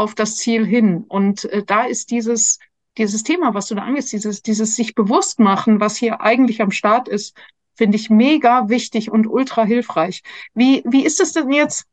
auf 0.00 0.14
das 0.14 0.36
Ziel 0.36 0.64
hin. 0.64 1.04
Und 1.08 1.44
äh, 1.44 1.62
da 1.62 1.84
ist 1.84 2.10
dieses, 2.10 2.58
dieses 2.96 3.22
Thema, 3.22 3.52
was 3.52 3.66
du 3.66 3.74
da 3.74 3.82
angehst, 3.82 4.12
dieses, 4.12 4.40
dieses 4.42 4.74
sich 4.74 4.94
bewusst 4.94 5.38
machen, 5.38 5.78
was 5.78 5.96
hier 5.96 6.22
eigentlich 6.22 6.62
am 6.62 6.70
Start 6.70 7.06
ist, 7.06 7.36
finde 7.74 7.96
ich 7.96 8.08
mega 8.08 8.70
wichtig 8.70 9.10
und 9.10 9.26
ultra 9.26 9.64
hilfreich. 9.64 10.22
Wie, 10.54 10.82
wie 10.86 11.04
ist 11.04 11.20
es 11.20 11.34
denn 11.34 11.52
jetzt? 11.52 11.84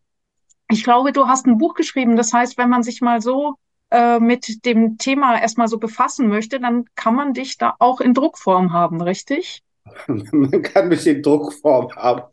Ich 0.72 0.86
glaube, 0.86 1.12
du 1.12 1.28
hast 1.28 1.46
ein 1.46 1.58
Buch 1.58 1.76
geschrieben. 1.76 2.15
Das 2.15 2.32
heißt, 2.32 2.58
wenn 2.58 2.70
man 2.70 2.82
sich 2.82 3.02
mal 3.02 3.22
so 3.22 3.56
äh, 3.91 4.20
mit 4.20 4.65
dem 4.65 4.98
Thema 4.98 5.39
erstmal 5.39 5.67
so 5.67 5.78
befassen 5.78 6.30
möchte, 6.30 6.62
dann 6.62 6.86
kann 6.96 7.13
man 7.13 7.34
dich 7.34 7.58
da 7.58 7.76
auch 7.80 8.00
in 8.00 8.13
Druckform 8.13 8.72
haben, 8.72 9.02
richtig? 9.02 9.63
man 10.08 10.62
kann 10.62 10.88
mich 10.88 11.06
in 11.06 11.22
Druckform 11.22 11.93
haben. 11.96 12.24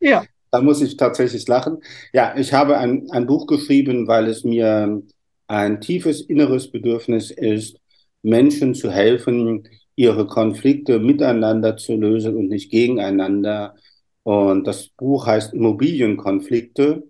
Ja. 0.00 0.24
Da 0.50 0.60
muss 0.60 0.82
ich 0.82 0.96
tatsächlich 0.96 1.46
lachen. 1.46 1.82
Ja, 2.12 2.34
ich 2.36 2.52
habe 2.52 2.78
ein, 2.78 3.08
ein 3.12 3.26
Buch 3.26 3.46
geschrieben, 3.46 4.08
weil 4.08 4.26
es 4.26 4.42
mir 4.42 5.02
ein 5.50 5.80
tiefes 5.80 6.20
inneres 6.20 6.70
Bedürfnis 6.70 7.32
ist, 7.32 7.76
Menschen 8.22 8.72
zu 8.72 8.88
helfen, 8.88 9.68
ihre 9.96 10.28
Konflikte 10.28 11.00
miteinander 11.00 11.76
zu 11.76 11.96
lösen 11.96 12.36
und 12.36 12.48
nicht 12.48 12.70
gegeneinander. 12.70 13.74
Und 14.22 14.68
das 14.68 14.90
Buch 14.90 15.26
heißt 15.26 15.52
Immobilienkonflikte. 15.52 17.02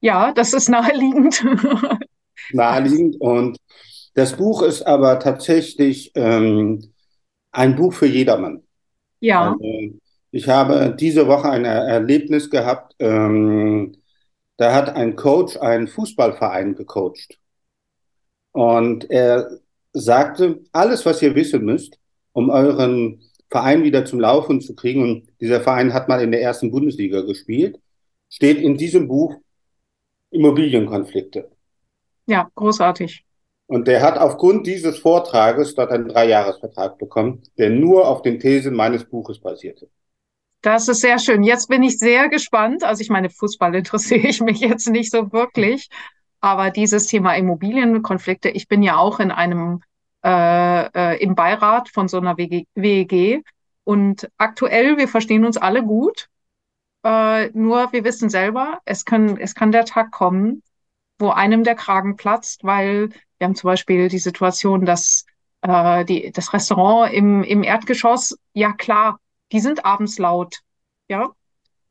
Ja, 0.00 0.32
das 0.32 0.54
ist 0.54 0.70
naheliegend. 0.70 1.44
naheliegend. 2.52 3.20
Und 3.20 3.58
das 4.14 4.34
Buch 4.34 4.62
ist 4.62 4.82
aber 4.86 5.18
tatsächlich 5.18 6.10
ähm, 6.14 6.94
ein 7.52 7.76
Buch 7.76 7.92
für 7.92 8.06
jedermann. 8.06 8.62
Ja. 9.20 9.52
Also, 9.52 9.98
ich 10.30 10.48
habe 10.48 10.96
diese 10.98 11.28
Woche 11.28 11.50
ein 11.50 11.66
Erlebnis 11.66 12.48
gehabt. 12.48 12.94
Ähm, 12.98 13.94
da 14.56 14.74
hat 14.74 14.94
ein 14.94 15.16
Coach 15.16 15.56
einen 15.56 15.88
Fußballverein 15.88 16.74
gecoacht. 16.74 17.38
Und 18.52 19.10
er 19.10 19.58
sagte, 19.92 20.60
alles, 20.72 21.04
was 21.06 21.22
ihr 21.22 21.34
wissen 21.34 21.64
müsst, 21.64 21.98
um 22.32 22.50
euren 22.50 23.20
Verein 23.50 23.84
wieder 23.84 24.04
zum 24.04 24.20
Laufen 24.20 24.60
zu 24.60 24.74
kriegen, 24.74 25.02
und 25.02 25.28
dieser 25.40 25.60
Verein 25.60 25.92
hat 25.92 26.08
mal 26.08 26.22
in 26.22 26.30
der 26.30 26.42
ersten 26.42 26.70
Bundesliga 26.70 27.20
gespielt, 27.22 27.78
steht 28.28 28.58
in 28.58 28.76
diesem 28.76 29.08
Buch 29.08 29.36
Immobilienkonflikte. 30.30 31.50
Ja, 32.26 32.50
großartig. 32.54 33.24
Und 33.66 33.88
der 33.88 34.02
hat 34.02 34.18
aufgrund 34.18 34.66
dieses 34.66 34.98
Vortrages 34.98 35.74
dort 35.74 35.90
einen 35.90 36.08
Dreijahresvertrag 36.08 36.98
bekommen, 36.98 37.42
der 37.56 37.70
nur 37.70 38.08
auf 38.08 38.22
den 38.22 38.38
Thesen 38.38 38.74
meines 38.74 39.04
Buches 39.04 39.38
basierte. 39.38 39.88
Das 40.64 40.88
ist 40.88 41.02
sehr 41.02 41.18
schön. 41.18 41.42
Jetzt 41.42 41.68
bin 41.68 41.82
ich 41.82 41.98
sehr 41.98 42.30
gespannt. 42.30 42.84
Also 42.84 43.02
ich 43.02 43.10
meine, 43.10 43.28
Fußball 43.28 43.74
interessiere 43.74 44.26
ich 44.26 44.40
mich 44.40 44.60
jetzt 44.60 44.88
nicht 44.88 45.10
so 45.10 45.30
wirklich. 45.30 45.90
Aber 46.40 46.70
dieses 46.70 47.06
Thema 47.06 47.34
Immobilienkonflikte, 47.34 48.48
ich 48.48 48.66
bin 48.66 48.82
ja 48.82 48.96
auch 48.96 49.20
in 49.20 49.30
einem 49.30 49.82
äh, 50.24 50.86
äh, 50.86 51.22
im 51.22 51.34
Beirat 51.34 51.90
von 51.90 52.08
so 52.08 52.16
einer 52.16 52.38
WEG. 52.38 53.44
Und 53.84 54.30
aktuell, 54.38 54.96
wir 54.96 55.06
verstehen 55.06 55.44
uns 55.44 55.58
alle 55.58 55.82
gut. 55.82 56.28
Äh, 57.04 57.50
nur 57.50 57.92
wir 57.92 58.02
wissen 58.04 58.30
selber, 58.30 58.80
es 58.86 59.04
kann, 59.04 59.36
es 59.36 59.54
kann 59.54 59.70
der 59.70 59.84
Tag 59.84 60.12
kommen, 60.12 60.62
wo 61.18 61.28
einem 61.28 61.62
der 61.64 61.74
Kragen 61.74 62.16
platzt, 62.16 62.64
weil 62.64 63.10
wir 63.36 63.44
haben 63.44 63.54
zum 63.54 63.68
Beispiel 63.68 64.08
die 64.08 64.18
Situation, 64.18 64.86
dass 64.86 65.26
äh, 65.60 66.06
die, 66.06 66.32
das 66.32 66.54
Restaurant 66.54 67.12
im, 67.12 67.42
im 67.42 67.62
Erdgeschoss, 67.62 68.38
ja 68.54 68.72
klar, 68.72 69.18
die 69.52 69.60
sind 69.60 69.84
abends 69.84 70.18
laut, 70.18 70.60
ja. 71.08 71.30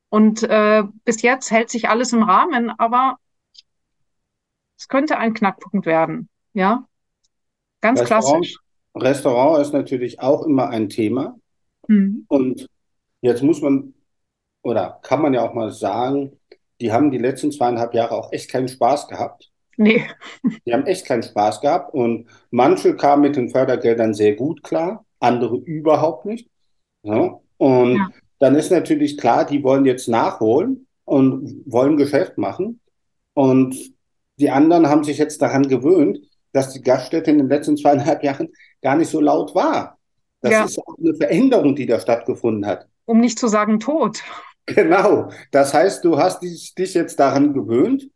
Und 0.09 0.43
äh, 0.43 0.83
bis 1.05 1.21
jetzt 1.21 1.49
hält 1.51 1.69
sich 1.69 1.89
alles 1.89 2.13
im 2.13 2.23
Rahmen, 2.23 2.71
aber 2.77 3.17
es 4.77 4.87
könnte 4.87 5.17
ein 5.17 5.33
Knackpunkt 5.33 5.85
werden, 5.85 6.29
ja. 6.53 6.87
Ganz 7.81 8.01
Restaurant, 8.01 8.45
klassisch. 8.45 8.57
Restaurant 8.95 9.61
ist 9.61 9.73
natürlich 9.73 10.19
auch 10.19 10.43
immer 10.43 10.69
ein 10.69 10.89
Thema. 10.89 11.37
Mhm. 11.87 12.25
Und 12.27 12.69
jetzt 13.21 13.43
muss 13.43 13.61
man 13.61 13.93
oder 14.63 14.99
kann 15.03 15.21
man 15.21 15.33
ja 15.33 15.47
auch 15.47 15.53
mal 15.53 15.71
sagen, 15.71 16.39
die 16.79 16.91
haben 16.91 17.11
die 17.11 17.17
letzten 17.17 17.51
zweieinhalb 17.51 17.93
Jahre 17.93 18.15
auch 18.15 18.31
echt 18.31 18.49
keinen 18.49 18.67
Spaß 18.67 19.07
gehabt. 19.07 19.51
Nee. 19.75 20.05
Die 20.65 20.73
haben 20.73 20.85
echt 20.85 21.05
keinen 21.05 21.23
Spaß 21.23 21.61
gehabt 21.61 21.93
und 21.93 22.27
manche 22.51 22.95
kamen 22.95 23.23
mit 23.23 23.35
den 23.35 23.49
Fördergeldern 23.49 24.13
sehr 24.13 24.35
gut 24.35 24.63
klar, 24.63 25.05
andere 25.19 25.57
überhaupt 25.57 26.25
nicht. 26.25 26.49
Ja, 27.03 27.39
und 27.63 27.95
ja. 27.95 28.10
dann 28.39 28.56
ist 28.56 28.71
natürlich 28.71 29.17
klar, 29.17 29.45
die 29.45 29.63
wollen 29.63 29.86
jetzt 29.86 30.10
nachholen 30.10 30.86
und 31.06 31.63
wollen 31.65 31.95
Geschäft 31.95 32.38
machen. 32.38 32.82
Und 33.34 33.73
die 34.38 34.49
anderen 34.49 34.89
haben 34.89 35.06
sich 35.06 35.17
jetzt 35.17 35.41
daran 35.41 35.69
gewöhnt, 35.69 36.19
dass 36.52 36.73
die 36.73 36.82
Gaststätte 36.82 37.32
in 37.32 37.38
den 37.38 37.47
letzten 37.47 37.78
zweieinhalb 37.78 38.21
Jahren 38.21 38.49
gar 38.82 38.97
nicht 38.97 39.10
so 39.10 39.21
laut 39.21 39.56
war. 39.56 39.97
Das 40.41 40.52
ja. 40.52 40.65
ist 40.65 40.78
auch 40.78 40.97
eine 40.97 41.15
Veränderung, 41.15 41.73
die 41.73 41.86
da 41.86 42.02
stattgefunden 42.02 42.65
hat. 42.65 42.86
Um 43.06 43.21
nicht 43.21 43.39
zu 43.39 43.47
sagen 43.47 43.80
tot. 43.80 44.21
Genau. 44.65 45.30
Das 45.52 45.73
heißt, 45.73 46.04
du 46.04 46.17
hast 46.17 46.43
dich, 46.43 46.76
dich 46.76 46.93
jetzt 46.95 47.21
daran 47.21 47.54
gewöhnt, 47.54 48.10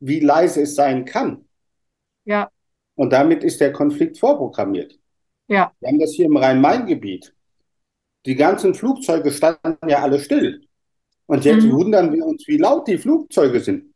wie 0.00 0.18
leise 0.18 0.62
es 0.62 0.74
sein 0.74 1.04
kann. 1.04 1.44
Ja. 2.24 2.50
Und 2.96 3.12
damit 3.12 3.44
ist 3.44 3.60
der 3.60 3.72
Konflikt 3.72 4.18
vorprogrammiert. 4.18 4.98
Ja. 5.46 5.70
Wir 5.78 5.88
haben 5.88 6.00
das 6.00 6.14
hier 6.14 6.26
im 6.26 6.36
Rhein-Main-Gebiet. 6.36 7.32
Die 8.26 8.36
ganzen 8.36 8.74
Flugzeuge 8.74 9.30
standen 9.30 9.88
ja 9.88 10.02
alle 10.02 10.20
still. 10.20 10.66
Und 11.26 11.44
jetzt 11.44 11.64
mhm. 11.64 11.72
wundern 11.72 12.12
wir 12.12 12.24
uns, 12.24 12.46
wie 12.46 12.58
laut 12.58 12.86
die 12.88 12.98
Flugzeuge 12.98 13.60
sind. 13.60 13.92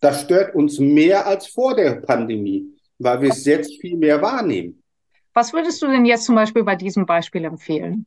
Das 0.00 0.22
stört 0.22 0.54
uns 0.54 0.78
mehr 0.78 1.26
als 1.26 1.46
vor 1.46 1.74
der 1.74 1.96
Pandemie, 2.02 2.66
weil 2.98 3.22
wir 3.22 3.30
es 3.30 3.44
jetzt 3.44 3.80
viel 3.80 3.96
mehr 3.96 4.20
wahrnehmen. 4.20 4.82
Was 5.32 5.52
würdest 5.52 5.82
du 5.82 5.86
denn 5.86 6.04
jetzt 6.04 6.24
zum 6.24 6.34
Beispiel 6.34 6.62
bei 6.62 6.76
diesem 6.76 7.06
Beispiel 7.06 7.44
empfehlen? 7.44 8.06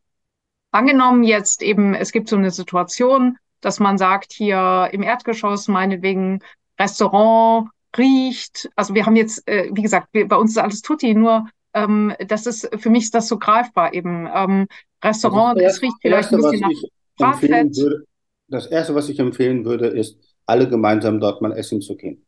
Angenommen 0.71 1.23
jetzt 1.23 1.61
eben, 1.61 1.93
es 1.93 2.11
gibt 2.11 2.29
so 2.29 2.35
eine 2.35 2.51
Situation, 2.51 3.37
dass 3.61 3.79
man 3.79 3.97
sagt, 3.97 4.31
hier 4.31 4.89
im 4.91 5.01
Erdgeschoss 5.01 5.67
meinetwegen 5.67 6.41
Restaurant 6.79 7.69
riecht. 7.97 8.69
Also 8.75 8.93
wir 8.93 9.05
haben 9.05 9.15
jetzt, 9.15 9.47
äh, 9.47 9.69
wie 9.73 9.81
gesagt, 9.81 10.09
wir, 10.11 10.27
bei 10.27 10.35
uns 10.35 10.51
ist 10.51 10.57
alles 10.57 10.81
Tutti, 10.81 11.15
nur 11.15 11.49
ähm, 11.73 12.13
das 12.27 12.45
ist, 12.45 12.69
für 12.77 12.89
mich 12.89 13.05
ist 13.05 13.15
das 13.15 13.27
so 13.27 13.39
greifbar 13.39 13.93
eben. 13.93 14.29
Ähm, 14.33 14.67
Restaurant, 15.03 15.57
also 15.57 15.65
es 15.65 15.81
riecht 15.81 15.97
vielleicht 16.01 16.33
ein 16.33 16.41
bisschen 16.41 16.59
nach 16.59 16.71
Bratfett. 17.17 17.75
Würde, 17.77 18.05
das 18.47 18.67
Erste, 18.67 18.95
was 18.95 19.09
ich 19.09 19.19
empfehlen 19.19 19.65
würde, 19.65 19.87
ist, 19.87 20.17
alle 20.45 20.67
gemeinsam 20.69 21.19
dort 21.19 21.41
mal 21.41 21.51
essen 21.51 21.81
zu 21.81 21.95
gehen. 21.95 22.25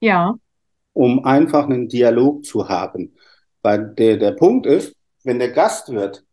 Ja. 0.00 0.34
Um 0.92 1.24
einfach 1.24 1.64
einen 1.64 1.88
Dialog 1.88 2.44
zu 2.44 2.68
haben. 2.68 3.16
Weil 3.62 3.94
der, 3.94 4.18
der 4.18 4.32
Punkt 4.32 4.66
ist, 4.66 4.94
wenn 5.24 5.38
der 5.38 5.50
Gastwirt 5.50 6.24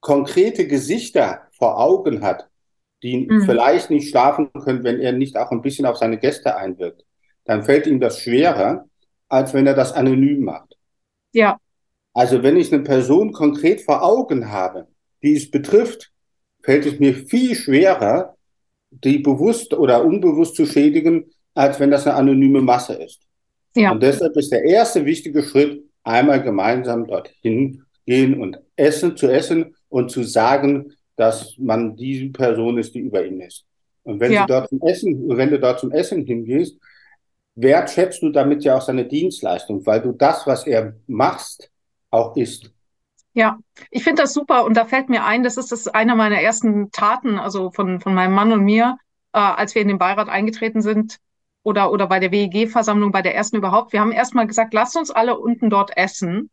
konkrete 0.00 0.66
Gesichter 0.66 1.42
vor 1.52 1.78
Augen 1.78 2.22
hat, 2.22 2.48
die 3.02 3.28
mhm. 3.28 3.42
vielleicht 3.42 3.90
nicht 3.90 4.10
schlafen 4.10 4.50
können, 4.52 4.84
wenn 4.84 5.00
er 5.00 5.12
nicht 5.12 5.36
auch 5.36 5.50
ein 5.50 5.62
bisschen 5.62 5.86
auf 5.86 5.96
seine 5.96 6.18
Gäste 6.18 6.56
einwirkt, 6.56 7.04
dann 7.44 7.62
fällt 7.62 7.86
ihm 7.86 8.00
das 8.00 8.20
schwerer, 8.20 8.86
als 9.28 9.54
wenn 9.54 9.66
er 9.66 9.74
das 9.74 9.92
anonym 9.92 10.44
macht. 10.44 10.76
Ja. 11.32 11.58
Also 12.12 12.42
wenn 12.42 12.56
ich 12.56 12.72
eine 12.72 12.82
Person 12.82 13.32
konkret 13.32 13.82
vor 13.82 14.02
Augen 14.02 14.50
habe, 14.50 14.86
die 15.22 15.36
es 15.36 15.50
betrifft, 15.50 16.10
fällt 16.62 16.86
es 16.86 16.98
mir 16.98 17.14
viel 17.14 17.54
schwerer, 17.54 18.36
die 18.90 19.18
bewusst 19.18 19.72
oder 19.72 20.04
unbewusst 20.04 20.56
zu 20.56 20.66
schädigen, 20.66 21.30
als 21.54 21.78
wenn 21.78 21.90
das 21.90 22.06
eine 22.06 22.16
anonyme 22.16 22.60
Masse 22.60 22.94
ist. 22.94 23.20
Ja. 23.74 23.92
Und 23.92 24.02
deshalb 24.02 24.36
ist 24.36 24.50
der 24.50 24.64
erste 24.64 25.04
wichtige 25.04 25.42
Schritt, 25.42 25.84
einmal 26.02 26.42
gemeinsam 26.42 27.06
dorthin 27.06 27.84
gehen 28.06 28.40
und 28.40 28.58
essen, 28.76 29.16
zu 29.16 29.28
essen 29.28 29.76
und 29.88 30.10
zu 30.10 30.24
sagen, 30.24 30.92
dass 31.16 31.56
man 31.58 31.96
die 31.96 32.30
Person 32.30 32.78
ist, 32.78 32.94
die 32.94 33.00
über 33.00 33.24
ihn 33.24 33.40
ist. 33.40 33.64
Und 34.02 34.20
wenn 34.20 34.32
ja. 34.32 34.46
du 34.46 34.54
dort 34.54 34.68
zum 34.70 34.80
Essen, 34.82 35.36
wenn 35.36 35.50
du 35.50 35.60
dort 35.60 35.78
zum 35.78 35.92
Essen 35.92 36.24
hingehst, 36.24 36.78
wertschätzt 37.54 38.22
du 38.22 38.30
damit 38.30 38.64
ja 38.64 38.76
auch 38.76 38.82
seine 38.82 39.06
Dienstleistung, 39.06 39.84
weil 39.84 40.00
du 40.00 40.12
das, 40.12 40.46
was 40.46 40.66
er 40.66 40.94
machst, 41.06 41.70
auch 42.10 42.36
isst. 42.36 42.70
Ja, 43.32 43.58
ich 43.90 44.02
finde 44.04 44.22
das 44.22 44.34
super 44.34 44.64
und 44.64 44.76
da 44.76 44.84
fällt 44.84 45.08
mir 45.08 45.24
ein, 45.24 45.42
das 45.44 45.56
ist 45.56 45.70
das 45.72 45.86
einer 45.88 46.16
meiner 46.16 46.40
ersten 46.40 46.90
Taten, 46.90 47.38
also 47.38 47.70
von, 47.70 48.00
von 48.00 48.14
meinem 48.14 48.34
Mann 48.34 48.52
und 48.52 48.64
mir, 48.64 48.98
äh, 49.32 49.38
als 49.38 49.74
wir 49.74 49.82
in 49.82 49.88
den 49.88 49.98
Beirat 49.98 50.28
eingetreten 50.28 50.82
sind. 50.82 51.18
oder, 51.62 51.92
oder 51.92 52.06
bei 52.06 52.20
der 52.20 52.32
WEG-Versammlung, 52.32 53.12
bei 53.12 53.22
der 53.22 53.34
ersten 53.34 53.56
überhaupt. 53.56 53.92
Wir 53.92 54.00
haben 54.00 54.12
erstmal 54.12 54.46
gesagt, 54.46 54.74
lasst 54.74 54.96
uns 54.96 55.10
alle 55.10 55.38
unten 55.38 55.70
dort 55.70 55.96
essen, 55.96 56.50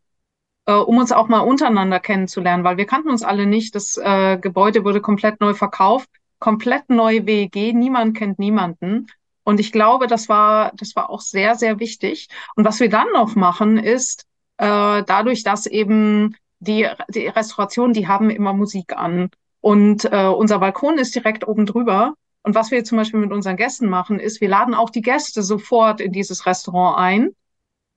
äh, 0.66 0.72
um 0.74 0.98
uns 0.98 1.12
auch 1.12 1.28
mal 1.28 1.40
untereinander 1.40 2.00
kennenzulernen, 2.00 2.64
weil 2.64 2.76
wir 2.76 2.86
kannten 2.86 3.10
uns 3.10 3.22
alle 3.22 3.46
nicht. 3.46 3.74
Das 3.74 3.96
äh, 3.96 4.38
Gebäude 4.38 4.84
wurde 4.84 5.00
komplett 5.00 5.40
neu 5.40 5.54
verkauft, 5.54 6.08
komplett 6.38 6.90
neue 6.90 7.26
WEG, 7.26 7.74
niemand 7.74 8.16
kennt 8.16 8.38
niemanden. 8.38 9.06
Und 9.44 9.60
ich 9.60 9.72
glaube, 9.72 10.06
das 10.06 10.28
war, 10.28 10.72
das 10.76 10.94
war 10.94 11.08
auch 11.10 11.22
sehr, 11.22 11.54
sehr 11.54 11.80
wichtig. 11.80 12.28
Und 12.54 12.64
was 12.66 12.80
wir 12.80 12.90
dann 12.90 13.10
noch 13.12 13.34
machen, 13.34 13.78
ist, 13.78 14.26
äh, 14.58 15.02
dadurch, 15.04 15.42
dass 15.42 15.66
eben 15.66 16.36
die, 16.60 16.88
die 17.08 17.26
Restauration, 17.28 17.92
die 17.92 18.08
haben 18.08 18.30
immer 18.30 18.52
Musik 18.52 18.96
an. 18.96 19.30
Und 19.60 20.04
äh, 20.04 20.26
unser 20.26 20.58
Balkon 20.58 20.98
ist 20.98 21.14
direkt 21.14 21.46
oben 21.46 21.66
drüber. 21.66 22.14
Und 22.42 22.54
was 22.54 22.70
wir 22.70 22.84
zum 22.84 22.98
Beispiel 22.98 23.20
mit 23.20 23.32
unseren 23.32 23.56
Gästen 23.56 23.88
machen, 23.88 24.20
ist, 24.20 24.40
wir 24.40 24.48
laden 24.48 24.74
auch 24.74 24.90
die 24.90 25.02
Gäste 25.02 25.42
sofort 25.42 26.00
in 26.00 26.12
dieses 26.12 26.46
Restaurant 26.46 26.98
ein. 26.98 27.30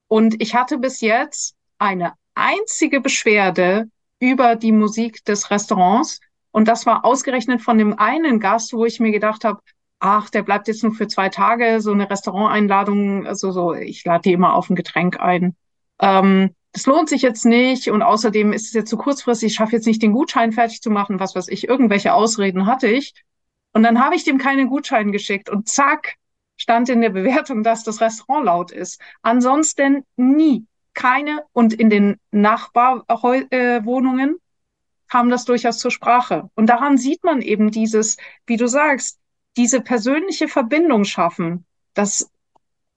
Und 0.08 0.40
ich 0.42 0.54
hatte 0.54 0.78
bis 0.78 1.00
jetzt 1.00 1.54
eine 1.78 2.12
einzige 2.34 3.00
Beschwerde 3.00 3.88
über 4.18 4.56
die 4.56 4.72
Musik 4.72 5.24
des 5.24 5.50
Restaurants. 5.50 6.20
Und 6.50 6.68
das 6.68 6.86
war 6.86 7.04
ausgerechnet 7.04 7.62
von 7.62 7.78
dem 7.78 7.98
einen 7.98 8.40
Gast, 8.40 8.72
wo 8.72 8.84
ich 8.84 9.00
mir 9.00 9.10
gedacht 9.10 9.44
habe, 9.44 9.60
ach, 9.98 10.30
der 10.30 10.42
bleibt 10.42 10.68
jetzt 10.68 10.82
nur 10.82 10.92
für 10.92 11.08
zwei 11.08 11.28
Tage, 11.28 11.80
so 11.80 11.92
eine 11.92 12.10
Restauranteinladung, 12.10 13.26
also 13.26 13.52
so, 13.52 13.72
ich 13.72 14.04
lade 14.04 14.22
die 14.22 14.32
immer 14.32 14.54
auf 14.54 14.68
ein 14.68 14.76
Getränk 14.76 15.20
ein. 15.20 15.56
Ähm, 16.02 16.54
das 16.72 16.86
lohnt 16.86 17.08
sich 17.08 17.22
jetzt 17.22 17.44
nicht 17.44 17.90
und 17.90 18.02
außerdem 18.02 18.52
ist 18.52 18.66
es 18.66 18.72
jetzt 18.72 18.90
zu 18.90 18.96
kurzfristig, 18.96 19.48
ich 19.48 19.54
schaffe 19.54 19.72
jetzt 19.72 19.86
nicht 19.86 20.02
den 20.02 20.12
Gutschein 20.12 20.52
fertig 20.52 20.82
zu 20.82 20.90
machen, 20.90 21.20
was 21.20 21.34
weiß 21.34 21.48
ich, 21.48 21.68
irgendwelche 21.68 22.14
Ausreden 22.14 22.66
hatte 22.66 22.88
ich. 22.88 23.14
Und 23.72 23.82
dann 23.82 24.04
habe 24.04 24.16
ich 24.16 24.24
dem 24.24 24.38
keine 24.38 24.66
Gutscheine 24.66 25.12
geschickt 25.12 25.48
und 25.48 25.68
zack, 25.68 26.16
stand 26.56 26.88
in 26.88 27.00
der 27.00 27.10
Bewertung, 27.10 27.62
dass 27.62 27.84
das 27.84 28.00
Restaurant 28.00 28.46
laut 28.46 28.70
ist. 28.70 29.00
Ansonsten 29.22 30.04
nie 30.16 30.66
keine 30.94 31.44
und 31.52 31.72
in 31.72 31.90
den 31.90 32.18
Nachbarwohnungen 32.30 34.38
kam 35.08 35.28
das 35.28 35.44
durchaus 35.44 35.78
zur 35.78 35.90
Sprache. 35.90 36.50
Und 36.54 36.66
daran 36.66 36.96
sieht 36.96 37.22
man 37.24 37.42
eben 37.42 37.70
dieses, 37.70 38.16
wie 38.46 38.56
du 38.56 38.66
sagst, 38.66 39.18
diese 39.56 39.82
persönliche 39.82 40.48
Verbindung 40.48 41.04
schaffen. 41.04 41.66
Das 41.94 42.30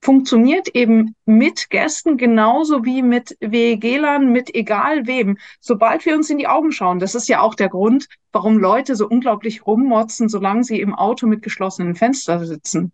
funktioniert 0.05 0.67
eben 0.75 1.15
mit 1.25 1.71
Gästen 1.71 2.15
genauso 2.15 2.85
wie 2.85 3.01
mit 3.01 3.35
WEG-Lern, 3.39 4.31
mit 4.31 4.53
egal 4.53 5.07
wem. 5.07 5.39
Sobald 5.59 6.05
wir 6.05 6.13
uns 6.13 6.29
in 6.29 6.37
die 6.37 6.47
Augen 6.47 6.71
schauen, 6.71 6.99
das 6.99 7.15
ist 7.15 7.27
ja 7.27 7.41
auch 7.41 7.55
der 7.55 7.69
Grund, 7.69 8.07
warum 8.31 8.59
Leute 8.59 8.95
so 8.95 9.07
unglaublich 9.07 9.65
rummotzen, 9.65 10.29
solange 10.29 10.63
sie 10.63 10.79
im 10.79 10.93
Auto 10.93 11.25
mit 11.25 11.41
geschlossenen 11.41 11.95
Fenstern 11.95 12.45
sitzen. 12.45 12.91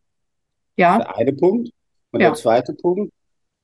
Ja. 0.77 0.99
Der 0.99 1.17
eine 1.17 1.33
Punkt. 1.33 1.73
Und 2.11 2.21
ja. 2.21 2.29
der 2.29 2.35
zweite 2.35 2.73
Punkt, 2.73 3.11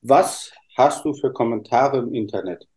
was 0.01 0.51
hast 0.77 1.05
du 1.05 1.13
für 1.13 1.31
Kommentare 1.31 1.99
im 1.99 2.13
Internet? 2.13 2.67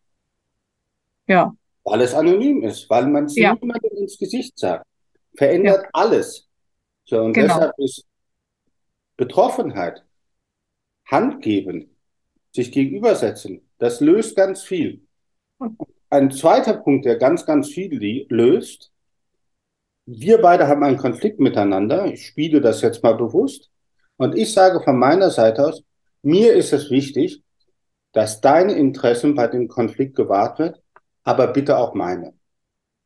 Ja. 1.26 1.52
Weil 1.82 2.02
es 2.02 2.14
anonym 2.14 2.62
ist, 2.62 2.88
weil 2.88 3.08
man 3.08 3.24
es 3.24 3.34
ja. 3.34 3.54
niemandem 3.54 3.90
ins 3.96 4.16
Gesicht 4.18 4.56
sagt. 4.56 4.86
Verändert 5.34 5.82
ja. 5.82 5.90
alles. 5.94 6.48
So, 7.06 7.22
und 7.22 7.32
genau. 7.32 7.54
deshalb 7.54 7.78
ist 7.78 8.04
Betroffenheit 9.16 10.04
Hand 11.10 11.42
geben, 11.42 11.96
sich 12.52 12.72
gegenübersetzen, 12.72 13.68
das 13.78 14.00
löst 14.00 14.36
ganz 14.36 14.62
viel. 14.62 15.06
Ein 16.08 16.30
zweiter 16.30 16.74
Punkt, 16.74 17.04
der 17.04 17.16
ganz, 17.16 17.46
ganz 17.46 17.68
viel 17.68 18.26
löst, 18.28 18.90
wir 20.12 20.40
beide 20.40 20.66
haben 20.66 20.82
einen 20.82 20.96
Konflikt 20.96 21.38
miteinander. 21.38 22.06
Ich 22.06 22.26
spiele 22.26 22.60
das 22.60 22.82
jetzt 22.82 23.02
mal 23.04 23.14
bewusst. 23.14 23.70
Und 24.16 24.34
ich 24.34 24.52
sage 24.52 24.80
von 24.82 24.98
meiner 24.98 25.30
Seite 25.30 25.66
aus, 25.68 25.84
mir 26.22 26.52
ist 26.54 26.72
es 26.72 26.90
wichtig, 26.90 27.42
dass 28.12 28.40
deine 28.40 28.72
Interessen 28.72 29.36
bei 29.36 29.46
dem 29.46 29.68
Konflikt 29.68 30.16
gewahrt 30.16 30.58
wird, 30.58 30.82
aber 31.22 31.46
bitte 31.46 31.78
auch 31.78 31.94
meine. 31.94 32.34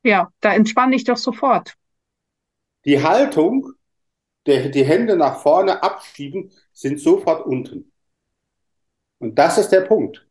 Ja, 0.02 0.32
da 0.40 0.54
entspanne 0.54 0.96
ich 0.96 1.04
doch 1.04 1.18
sofort. 1.18 1.74
Die 2.86 3.02
Haltung, 3.02 3.72
der, 4.46 4.70
die 4.70 4.84
Hände 4.84 5.16
nach 5.16 5.40
vorne 5.40 5.82
abschieben, 5.82 6.50
sind 6.72 7.00
sofort 7.00 7.44
unten. 7.46 7.92
Und 9.24 9.38
das 9.38 9.56
ist 9.56 9.70
der 9.70 9.80
Punkt. 9.80 10.26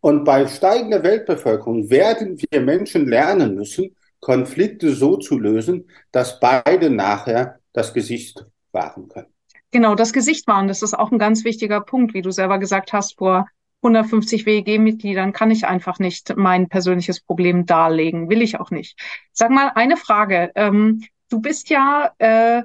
Und 0.00 0.24
bei 0.24 0.46
steigender 0.46 1.02
Weltbevölkerung 1.02 1.88
werden 1.88 2.38
wir 2.50 2.60
Menschen 2.60 3.08
lernen 3.08 3.54
müssen, 3.54 3.96
Konflikte 4.20 4.92
so 4.92 5.16
zu 5.16 5.38
lösen, 5.38 5.88
dass 6.12 6.38
beide 6.38 6.90
nachher 6.90 7.60
das 7.72 7.94
Gesicht 7.94 8.44
wahren 8.72 9.08
können. 9.08 9.32
Genau, 9.70 9.94
das 9.94 10.12
Gesicht 10.12 10.46
wahren, 10.46 10.68
das 10.68 10.82
ist 10.82 10.92
auch 10.92 11.10
ein 11.10 11.18
ganz 11.18 11.44
wichtiger 11.44 11.80
Punkt, 11.80 12.12
wie 12.12 12.20
du 12.20 12.30
selber 12.30 12.58
gesagt 12.58 12.92
hast, 12.92 13.16
vor 13.16 13.46
150 13.80 14.44
WEG-Mitgliedern 14.44 15.32
kann 15.32 15.50
ich 15.50 15.66
einfach 15.66 15.98
nicht 15.98 16.36
mein 16.36 16.68
persönliches 16.68 17.20
Problem 17.20 17.64
darlegen, 17.64 18.28
will 18.28 18.42
ich 18.42 18.60
auch 18.60 18.70
nicht. 18.70 19.00
Sag 19.32 19.50
mal 19.50 19.72
eine 19.74 19.96
Frage. 19.96 20.52
Ähm, 20.56 21.04
du 21.30 21.40
bist 21.40 21.70
ja, 21.70 22.12
äh, 22.18 22.64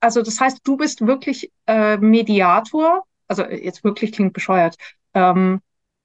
also 0.00 0.22
das 0.22 0.40
heißt, 0.40 0.58
du 0.64 0.76
bist 0.76 1.06
wirklich 1.06 1.52
äh, 1.68 1.98
Mediator 1.98 3.04
also 3.28 3.44
jetzt 3.44 3.84
wirklich 3.84 4.12
klingt 4.12 4.32
bescheuert. 4.32 4.76
Ähm, 5.14 5.60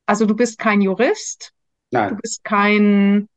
also 0.06 0.26
du 0.26 0.36
bist 0.36 0.60
kein 0.60 0.82
Jurist, 0.82 1.52
Nein. 1.92 2.10
du 2.10 2.16
bist 2.18 2.44
kein 2.44 3.28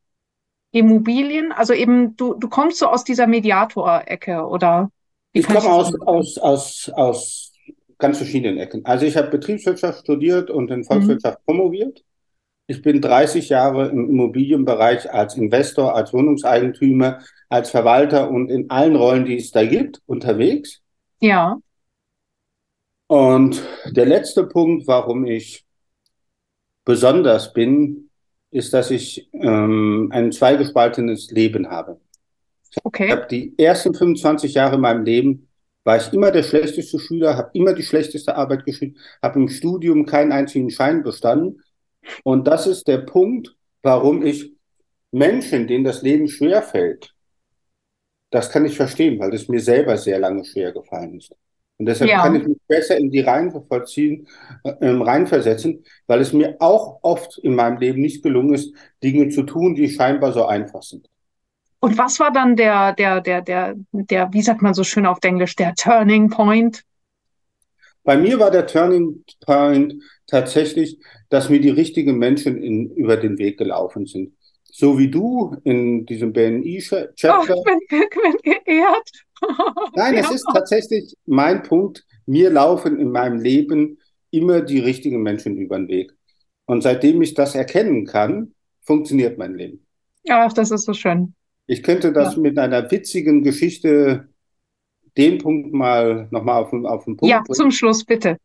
Immobilien, 0.71 1.51
also 1.51 1.73
eben 1.73 2.15
du, 2.17 2.33
du 2.33 2.49
kommst 2.49 2.77
so 2.77 2.87
aus 2.87 3.03
dieser 3.03 3.25
Mediatorecke 3.25 4.45
oder? 4.45 4.91
Ich 5.31 5.47
komme 5.47 5.69
aus, 5.69 5.93
aus, 6.01 6.37
aus, 6.37 6.91
aus 6.93 7.53
ganz 7.97 8.17
verschiedenen 8.17 8.57
Ecken. 8.57 8.85
Also 8.85 9.05
ich 9.05 9.17
habe 9.17 9.29
Betriebswirtschaft 9.29 9.99
studiert 9.99 10.49
und 10.49 10.69
in 10.71 10.83
Volkswirtschaft 10.83 11.39
mhm. 11.39 11.45
promoviert. 11.45 12.03
Ich 12.67 12.81
bin 12.81 13.01
30 13.01 13.49
Jahre 13.49 13.87
im 13.87 14.09
Immobilienbereich 14.09 15.11
als 15.11 15.35
Investor, 15.37 15.95
als 15.95 16.13
Wohnungseigentümer, 16.13 17.19
als 17.49 17.69
Verwalter 17.69 18.29
und 18.29 18.49
in 18.49 18.69
allen 18.69 18.95
Rollen, 18.95 19.25
die 19.25 19.37
es 19.37 19.51
da 19.51 19.65
gibt, 19.65 20.01
unterwegs. 20.05 20.81
Ja. 21.21 21.57
Und 23.07 23.63
der 23.85 24.05
letzte 24.05 24.45
Punkt, 24.45 24.87
warum 24.87 25.25
ich 25.25 25.65
besonders 26.83 27.53
bin, 27.53 28.09
ist, 28.51 28.73
dass 28.73 28.91
ich 28.91 29.29
ähm, 29.33 30.09
ein 30.11 30.31
zweigespaltenes 30.31 31.31
Leben 31.31 31.69
habe. 31.69 31.99
Okay. 32.83 33.05
Ich 33.05 33.11
habe 33.11 33.27
die 33.29 33.57
ersten 33.57 33.93
25 33.93 34.53
Jahre 34.53 34.75
in 34.75 34.81
meinem 34.81 35.03
Leben 35.03 35.47
war 35.83 35.95
ich 35.95 36.11
immer 36.11 36.31
der 36.31 36.43
schlechteste 36.43 36.99
Schüler, 36.99 37.37
habe 37.37 37.49
immer 37.53 37.73
die 37.73 37.83
schlechteste 37.83 38.35
Arbeit 38.35 38.65
geschrieben, 38.65 38.97
habe 39.21 39.39
im 39.39 39.47
Studium 39.47 40.05
keinen 40.05 40.33
einzigen 40.33 40.69
Schein 40.69 41.01
bestanden. 41.01 41.63
Und 42.23 42.45
das 42.45 42.67
ist 42.67 42.89
der 42.89 42.99
Punkt, 42.99 43.55
warum 43.83 44.25
ich 44.25 44.53
Menschen, 45.11 45.65
denen 45.65 45.85
das 45.85 46.01
Leben 46.01 46.27
schwer 46.27 46.61
fällt, 46.61 47.13
das 48.31 48.49
kann 48.49 48.65
ich 48.65 48.75
verstehen, 48.75 49.17
weil 49.19 49.33
es 49.33 49.47
mir 49.47 49.61
selber 49.61 49.97
sehr 49.97 50.19
lange 50.19 50.43
schwer 50.43 50.73
gefallen 50.73 51.17
ist. 51.17 51.33
Und 51.79 51.85
deshalb 51.85 52.09
ja. 52.09 52.23
kann 52.23 52.35
ich 52.35 52.47
mich 52.47 52.57
besser 52.67 52.97
in 52.97 53.11
die 53.11 53.19
Reihen 53.19 53.51
vollziehen, 53.51 54.27
äh, 54.63 54.75
reinversetzen, 54.81 55.83
weil 56.07 56.21
es 56.21 56.33
mir 56.33 56.55
auch 56.59 56.99
oft 57.03 57.37
in 57.37 57.55
meinem 57.55 57.77
Leben 57.77 58.01
nicht 58.01 58.23
gelungen 58.23 58.55
ist, 58.55 58.73
Dinge 59.03 59.29
zu 59.29 59.43
tun, 59.43 59.75
die 59.75 59.89
scheinbar 59.89 60.33
so 60.33 60.45
einfach 60.45 60.81
sind. 60.81 61.07
Und 61.79 61.97
was 61.97 62.19
war 62.19 62.31
dann 62.31 62.55
der, 62.55 62.93
der, 62.93 63.21
der, 63.21 63.41
der, 63.41 63.75
der, 63.91 64.33
wie 64.33 64.41
sagt 64.41 64.63
man 64.63 64.73
so 64.73 64.83
schön 64.83 65.05
auf 65.05 65.19
Englisch, 65.21 65.55
der 65.55 65.75
Turning 65.75 66.29
Point? 66.29 66.83
Bei 68.03 68.17
mir 68.17 68.39
war 68.39 68.49
der 68.49 68.65
Turning 68.65 69.23
Point 69.45 70.01
tatsächlich, 70.25 70.97
dass 71.29 71.49
mir 71.49 71.59
die 71.59 71.69
richtigen 71.69 72.17
Menschen 72.17 72.57
in, 72.61 72.89
über 72.95 73.17
den 73.17 73.37
Weg 73.37 73.59
gelaufen 73.59 74.07
sind. 74.07 74.33
So 74.63 74.97
wie 74.97 75.09
du 75.09 75.55
in 75.63 76.05
diesem 76.05 76.33
BNI-Chapter. 76.33 77.55
Oh, 77.57 77.63
ich 77.81 77.87
bin, 77.89 77.99
bin 78.43 78.63
geehrt. 78.65 79.11
Nein, 79.95 80.15
ja. 80.15 80.21
es 80.21 80.31
ist 80.31 80.45
tatsächlich 80.53 81.15
mein 81.25 81.63
Punkt. 81.63 82.05
Mir 82.25 82.49
laufen 82.49 82.99
in 82.99 83.11
meinem 83.11 83.39
Leben 83.39 83.99
immer 84.31 84.61
die 84.61 84.79
richtigen 84.79 85.21
Menschen 85.21 85.57
über 85.57 85.77
den 85.77 85.87
Weg. 85.87 86.13
Und 86.65 86.81
seitdem 86.81 87.21
ich 87.21 87.33
das 87.33 87.55
erkennen 87.55 88.05
kann, 88.05 88.53
funktioniert 88.81 89.37
mein 89.37 89.55
Leben. 89.55 89.85
Ach, 90.29 90.51
das 90.51 90.71
ist 90.71 90.83
so 90.85 90.93
schön. 90.93 91.33
Ich 91.67 91.83
könnte 91.83 92.11
das 92.11 92.35
ja. 92.35 92.41
mit 92.41 92.57
einer 92.57 92.89
witzigen 92.91 93.43
Geschichte 93.43 94.29
den 95.17 95.37
Punkt 95.39 95.73
mal 95.73 96.27
nochmal 96.31 96.63
auf, 96.63 96.73
auf 96.73 97.05
den 97.05 97.17
Punkt 97.17 97.31
Ja, 97.31 97.39
bringen. 97.39 97.55
zum 97.55 97.71
Schluss 97.71 98.03
bitte. 98.03 98.37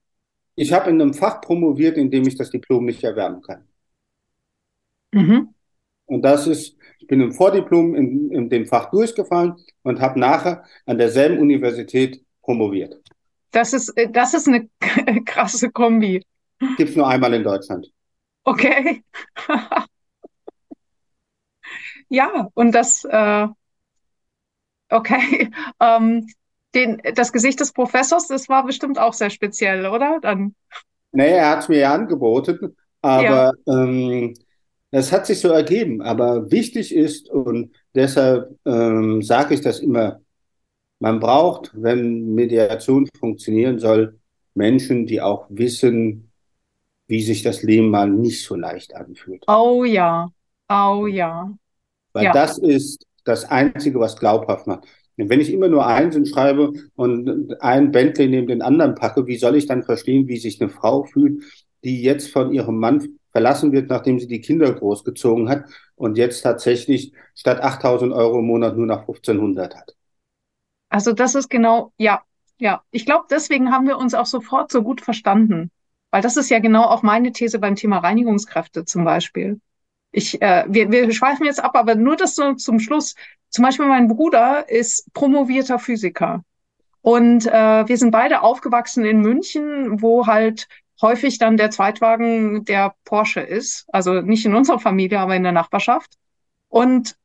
Ich 0.54 0.72
habe 0.72 0.90
in 0.90 1.00
einem 1.00 1.14
Fach 1.14 1.40
promoviert, 1.40 1.96
in 1.96 2.10
dem 2.10 2.26
ich 2.26 2.36
das 2.36 2.50
Diplom 2.50 2.84
nicht 2.84 3.02
erwerben 3.02 3.42
kann. 3.42 3.64
Mhm. 5.12 5.54
Und 6.06 6.22
das 6.22 6.46
ist 6.46 6.76
ich 7.02 7.08
bin 7.08 7.20
im 7.20 7.32
Vordiplom 7.32 7.96
in, 7.96 8.30
in 8.30 8.48
dem 8.48 8.64
Fach 8.64 8.90
durchgefallen 8.90 9.56
und 9.82 10.00
habe 10.00 10.20
nachher 10.20 10.64
an 10.86 10.98
derselben 10.98 11.40
Universität 11.40 12.24
promoviert. 12.42 12.94
Das 13.50 13.72
ist, 13.72 13.88
äh, 13.96 14.08
das 14.08 14.34
ist 14.34 14.46
eine 14.46 14.68
krasse 15.24 15.70
Kombi. 15.70 16.24
Gibt 16.76 16.90
es 16.90 16.96
nur 16.96 17.08
einmal 17.08 17.34
in 17.34 17.42
Deutschland. 17.42 17.90
Okay. 18.44 19.02
ja, 22.08 22.48
und 22.54 22.72
das, 22.72 23.04
äh, 23.04 23.48
okay. 24.88 25.50
Ähm, 25.80 26.28
den, 26.74 27.02
das 27.16 27.32
Gesicht 27.32 27.58
des 27.58 27.72
Professors, 27.72 28.28
das 28.28 28.48
war 28.48 28.64
bestimmt 28.64 28.98
auch 28.98 29.12
sehr 29.12 29.28
speziell, 29.28 29.86
oder? 29.86 30.20
Dann. 30.22 30.54
Nee, 31.10 31.32
er 31.32 31.50
hat 31.50 31.58
es 31.58 31.68
mir 31.68 31.80
ja 31.80 31.92
angeboten, 31.92 32.76
aber 33.02 33.52
ja. 33.66 33.82
ähm, 33.82 34.34
das 34.92 35.10
hat 35.10 35.26
sich 35.26 35.40
so 35.40 35.48
ergeben. 35.48 36.02
Aber 36.02 36.50
wichtig 36.50 36.94
ist, 36.94 37.28
und 37.28 37.72
deshalb 37.94 38.56
ähm, 38.64 39.22
sage 39.22 39.54
ich 39.54 39.62
das 39.62 39.80
immer, 39.80 40.20
man 41.00 41.18
braucht, 41.18 41.72
wenn 41.74 42.34
Mediation 42.34 43.08
funktionieren 43.18 43.78
soll, 43.78 44.20
Menschen, 44.54 45.06
die 45.06 45.20
auch 45.20 45.46
wissen, 45.48 46.30
wie 47.08 47.22
sich 47.22 47.42
das 47.42 47.62
Leben 47.62 47.88
mal 47.88 48.08
nicht 48.08 48.44
so 48.44 48.54
leicht 48.54 48.94
anfühlt. 48.94 49.42
Oh 49.48 49.82
ja, 49.84 50.30
oh 50.68 51.06
ja. 51.06 51.50
Weil 52.12 52.24
ja. 52.24 52.32
das 52.32 52.58
ist 52.58 53.06
das 53.24 53.44
Einzige, 53.46 53.98
was 53.98 54.16
glaubhaft 54.16 54.66
macht. 54.66 54.84
Wenn 55.16 55.40
ich 55.40 55.52
immer 55.52 55.68
nur 55.68 55.86
Einsen 55.86 56.26
schreibe 56.26 56.72
und 56.96 57.56
ein 57.60 57.92
Bentley 57.92 58.28
neben 58.28 58.46
den 58.46 58.62
anderen 58.62 58.94
packe, 58.94 59.26
wie 59.26 59.36
soll 59.36 59.56
ich 59.56 59.66
dann 59.66 59.84
verstehen, 59.84 60.28
wie 60.28 60.38
sich 60.38 60.60
eine 60.60 60.70
Frau 60.70 61.04
fühlt, 61.04 61.42
die 61.82 62.02
jetzt 62.02 62.30
von 62.30 62.52
ihrem 62.52 62.78
Mann 62.78 63.18
verlassen 63.32 63.72
wird, 63.72 63.90
nachdem 63.90 64.20
sie 64.20 64.28
die 64.28 64.40
Kinder 64.40 64.72
großgezogen 64.72 65.48
hat 65.48 65.64
und 65.96 66.16
jetzt 66.16 66.42
tatsächlich 66.42 67.12
statt 67.34 67.60
8000 67.60 68.12
Euro 68.12 68.38
im 68.38 68.46
Monat 68.46 68.76
nur 68.76 68.86
noch 68.86 69.00
1500 69.00 69.74
hat? 69.74 69.96
Also 70.88 71.12
das 71.12 71.34
ist 71.34 71.48
genau, 71.48 71.92
ja, 71.96 72.22
ja. 72.58 72.82
Ich 72.90 73.06
glaube, 73.06 73.24
deswegen 73.30 73.72
haben 73.72 73.88
wir 73.88 73.98
uns 73.98 74.14
auch 74.14 74.26
sofort 74.26 74.70
so 74.70 74.82
gut 74.82 75.00
verstanden. 75.00 75.70
Weil 76.12 76.22
das 76.22 76.36
ist 76.36 76.50
ja 76.50 76.58
genau 76.58 76.84
auch 76.84 77.02
meine 77.02 77.32
These 77.32 77.58
beim 77.58 77.74
Thema 77.74 77.98
Reinigungskräfte 77.98 78.84
zum 78.84 79.04
Beispiel. 79.04 79.60
Ich, 80.12 80.40
äh, 80.42 80.64
wir, 80.68 80.90
wir 80.92 81.10
schweifen 81.12 81.46
jetzt 81.46 81.64
ab, 81.64 81.74
aber 81.74 81.94
nur 81.94 82.16
das 82.16 82.34
so 82.34 82.52
zum 82.52 82.78
Schluss. 82.78 83.14
Zum 83.48 83.64
Beispiel 83.64 83.86
mein 83.86 84.08
Bruder 84.08 84.68
ist 84.68 85.10
promovierter 85.14 85.78
Physiker. 85.78 86.44
Und 87.00 87.46
äh, 87.46 87.88
wir 87.88 87.96
sind 87.96 88.10
beide 88.10 88.42
aufgewachsen 88.42 89.06
in 89.06 89.20
München, 89.20 90.02
wo 90.02 90.26
halt 90.26 90.68
häufig 91.02 91.38
dann 91.38 91.56
der 91.56 91.70
Zweitwagen 91.70 92.64
der 92.64 92.94
Porsche 93.04 93.40
ist. 93.40 93.86
Also 93.92 94.20
nicht 94.20 94.46
in 94.46 94.54
unserer 94.54 94.78
Familie, 94.78 95.20
aber 95.20 95.36
in 95.36 95.42
der 95.42 95.52
Nachbarschaft. 95.52 96.14
Und 96.68 97.16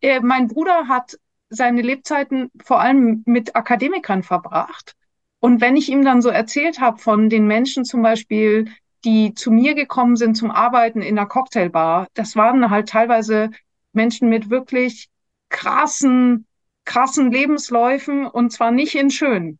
äh, 0.00 0.20
mein 0.20 0.48
Bruder 0.48 0.88
hat 0.88 1.18
seine 1.50 1.82
Lebzeiten 1.82 2.50
vor 2.62 2.80
allem 2.80 3.22
mit 3.26 3.56
Akademikern 3.56 4.22
verbracht. 4.22 4.94
Und 5.40 5.60
wenn 5.60 5.76
ich 5.76 5.88
ihm 5.88 6.04
dann 6.04 6.20
so 6.22 6.30
erzählt 6.30 6.80
habe 6.80 6.98
von 6.98 7.28
den 7.30 7.46
Menschen 7.46 7.84
zum 7.84 8.02
Beispiel, 8.02 8.70
die 9.04 9.34
zu 9.34 9.50
mir 9.50 9.74
gekommen 9.74 10.16
sind 10.16 10.34
zum 10.36 10.50
Arbeiten 10.50 11.00
in 11.02 11.14
der 11.14 11.26
Cocktailbar, 11.26 12.08
das 12.14 12.34
waren 12.34 12.70
halt 12.70 12.88
teilweise 12.88 13.50
Menschen 13.92 14.28
mit 14.28 14.50
wirklich 14.50 15.08
krassen, 15.48 16.46
krassen 16.84 17.30
Lebensläufen 17.30 18.26
und 18.26 18.50
zwar 18.50 18.70
nicht 18.72 18.94
in 18.96 19.10
schön. 19.10 19.58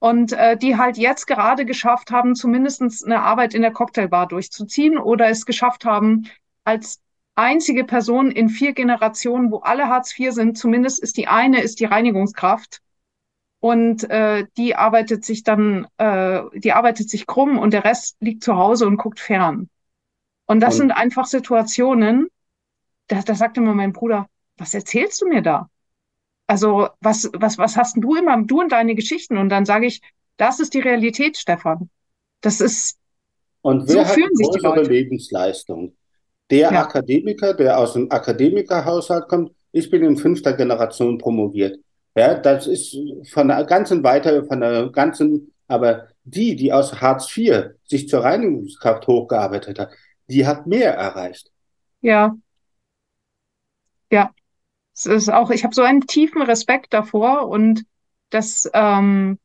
Und 0.00 0.32
äh, 0.32 0.56
die 0.56 0.76
halt 0.76 0.96
jetzt 0.96 1.26
gerade 1.26 1.64
geschafft 1.64 2.10
haben, 2.10 2.34
zumindestens 2.34 3.04
eine 3.04 3.22
Arbeit 3.22 3.54
in 3.54 3.62
der 3.62 3.70
Cocktailbar 3.70 4.26
durchzuziehen 4.26 4.98
oder 4.98 5.28
es 5.28 5.46
geschafft 5.46 5.84
haben, 5.84 6.26
als 6.64 7.00
einzige 7.34 7.84
Person 7.84 8.30
in 8.30 8.48
vier 8.48 8.72
Generationen, 8.72 9.50
wo 9.50 9.58
alle 9.58 9.88
Hartz 9.88 10.18
IV 10.18 10.32
sind, 10.32 10.58
zumindest 10.58 11.00
ist 11.00 11.16
die 11.16 11.28
eine, 11.28 11.60
ist 11.60 11.80
die 11.80 11.84
Reinigungskraft. 11.84 12.80
Und 13.60 14.08
äh, 14.08 14.46
die 14.56 14.74
arbeitet 14.74 15.24
sich 15.24 15.42
dann, 15.42 15.86
äh, 15.98 16.40
die 16.54 16.72
arbeitet 16.72 17.10
sich 17.10 17.26
krumm 17.26 17.58
und 17.58 17.74
der 17.74 17.84
Rest 17.84 18.16
liegt 18.20 18.42
zu 18.42 18.56
Hause 18.56 18.86
und 18.86 18.96
guckt 18.96 19.20
fern. 19.20 19.68
Und 20.46 20.60
das 20.60 20.74
und 20.74 20.78
sind 20.78 20.92
einfach 20.92 21.26
Situationen, 21.26 22.28
da, 23.06 23.20
da 23.20 23.34
sagte 23.34 23.60
mir 23.60 23.74
mein 23.74 23.92
Bruder, 23.92 24.28
was 24.56 24.72
erzählst 24.72 25.20
du 25.20 25.28
mir 25.28 25.42
da? 25.42 25.68
Also, 26.50 26.88
was, 27.00 27.30
was, 27.32 27.58
was 27.58 27.76
hast 27.76 27.96
du 27.96 28.16
immer, 28.16 28.42
du 28.42 28.60
und 28.60 28.72
deine 28.72 28.96
Geschichten? 28.96 29.38
Und 29.38 29.50
dann 29.50 29.64
sage 29.64 29.86
ich, 29.86 30.02
das 30.36 30.58
ist 30.58 30.74
die 30.74 30.80
Realität, 30.80 31.36
Stefan. 31.36 31.90
Das 32.40 32.60
ist, 32.60 32.98
und 33.62 33.88
wer 33.88 34.04
so 34.04 34.14
fühlen 34.14 34.30
hat 34.30 34.36
sich 34.36 34.48
die 34.48 34.58
Leute. 34.58 34.90
Lebensleistung? 34.90 35.96
Der 36.50 36.72
ja. 36.72 36.82
Akademiker, 36.82 37.54
der 37.54 37.78
aus 37.78 37.94
einem 37.94 38.10
Akademikerhaushalt 38.10 39.28
kommt, 39.28 39.52
ich 39.70 39.90
bin 39.90 40.02
in 40.02 40.16
fünfter 40.16 40.52
Generation 40.54 41.18
promoviert. 41.18 41.78
Ja, 42.16 42.34
das 42.34 42.66
ist 42.66 42.96
von 43.30 43.46
der 43.46 43.62
ganzen 43.62 44.02
Weiter, 44.02 44.44
von 44.44 44.60
der 44.60 44.88
ganzen, 44.88 45.52
aber 45.68 46.08
die, 46.24 46.56
die 46.56 46.72
aus 46.72 47.00
Hartz 47.00 47.30
IV 47.36 47.74
sich 47.84 48.08
zur 48.08 48.24
Reinigungskraft 48.24 49.06
hochgearbeitet 49.06 49.78
hat, 49.78 49.90
die 50.26 50.44
hat 50.44 50.66
mehr 50.66 50.94
erreicht. 50.94 51.52
Ja. 52.00 52.36
Ja. 54.10 54.32
Es 55.06 55.24
ist 55.24 55.32
auch, 55.32 55.50
ich 55.50 55.64
habe 55.64 55.74
so 55.74 55.82
einen 55.82 56.02
tiefen 56.02 56.42
Respekt 56.42 56.92
davor 56.92 57.48
und 57.48 57.84
das, 58.30 58.70
ähm, 58.74 59.38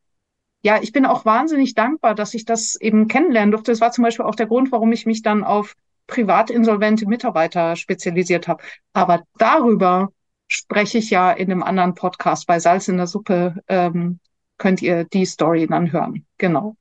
ja, 0.61 0.81
ich 0.81 0.91
bin 0.91 1.05
auch 1.05 1.25
wahnsinnig 1.25 1.75
dankbar, 1.75 2.15
dass 2.15 2.33
ich 2.33 2.45
das 2.45 2.75
eben 2.75 3.07
kennenlernen 3.07 3.51
durfte. 3.51 3.71
Das 3.71 3.81
war 3.81 3.91
zum 3.91 4.03
Beispiel 4.03 4.25
auch 4.25 4.35
der 4.35 4.47
Grund, 4.47 4.71
warum 4.71 4.91
ich 4.91 5.05
mich 5.05 5.21
dann 5.21 5.43
auf 5.43 5.75
privatinsolvente 6.07 7.07
Mitarbeiter 7.07 7.75
spezialisiert 7.75 8.47
habe. 8.47 8.63
Aber 8.93 9.23
darüber 9.37 10.09
spreche 10.47 10.97
ich 10.97 11.09
ja 11.09 11.31
in 11.31 11.51
einem 11.51 11.63
anderen 11.63 11.95
Podcast 11.95 12.47
bei 12.47 12.59
Salz 12.59 12.87
in 12.87 12.97
der 12.97 13.07
Suppe. 13.07 13.55
Ähm, 13.67 14.19
könnt 14.57 14.81
ihr 14.81 15.05
die 15.05 15.25
Story 15.25 15.67
dann 15.67 15.91
hören. 15.91 16.25
Genau. 16.37 16.75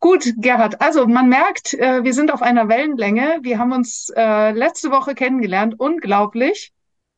Gut, 0.00 0.34
Gerhard. 0.36 0.80
Also 0.80 1.06
man 1.06 1.28
merkt, 1.28 1.74
äh, 1.74 2.04
wir 2.04 2.12
sind 2.12 2.32
auf 2.32 2.42
einer 2.42 2.68
Wellenlänge. 2.68 3.38
Wir 3.42 3.58
haben 3.58 3.72
uns 3.72 4.10
äh, 4.14 4.50
letzte 4.52 4.90
Woche 4.90 5.14
kennengelernt. 5.14 5.74
Unglaublich. 5.78 6.72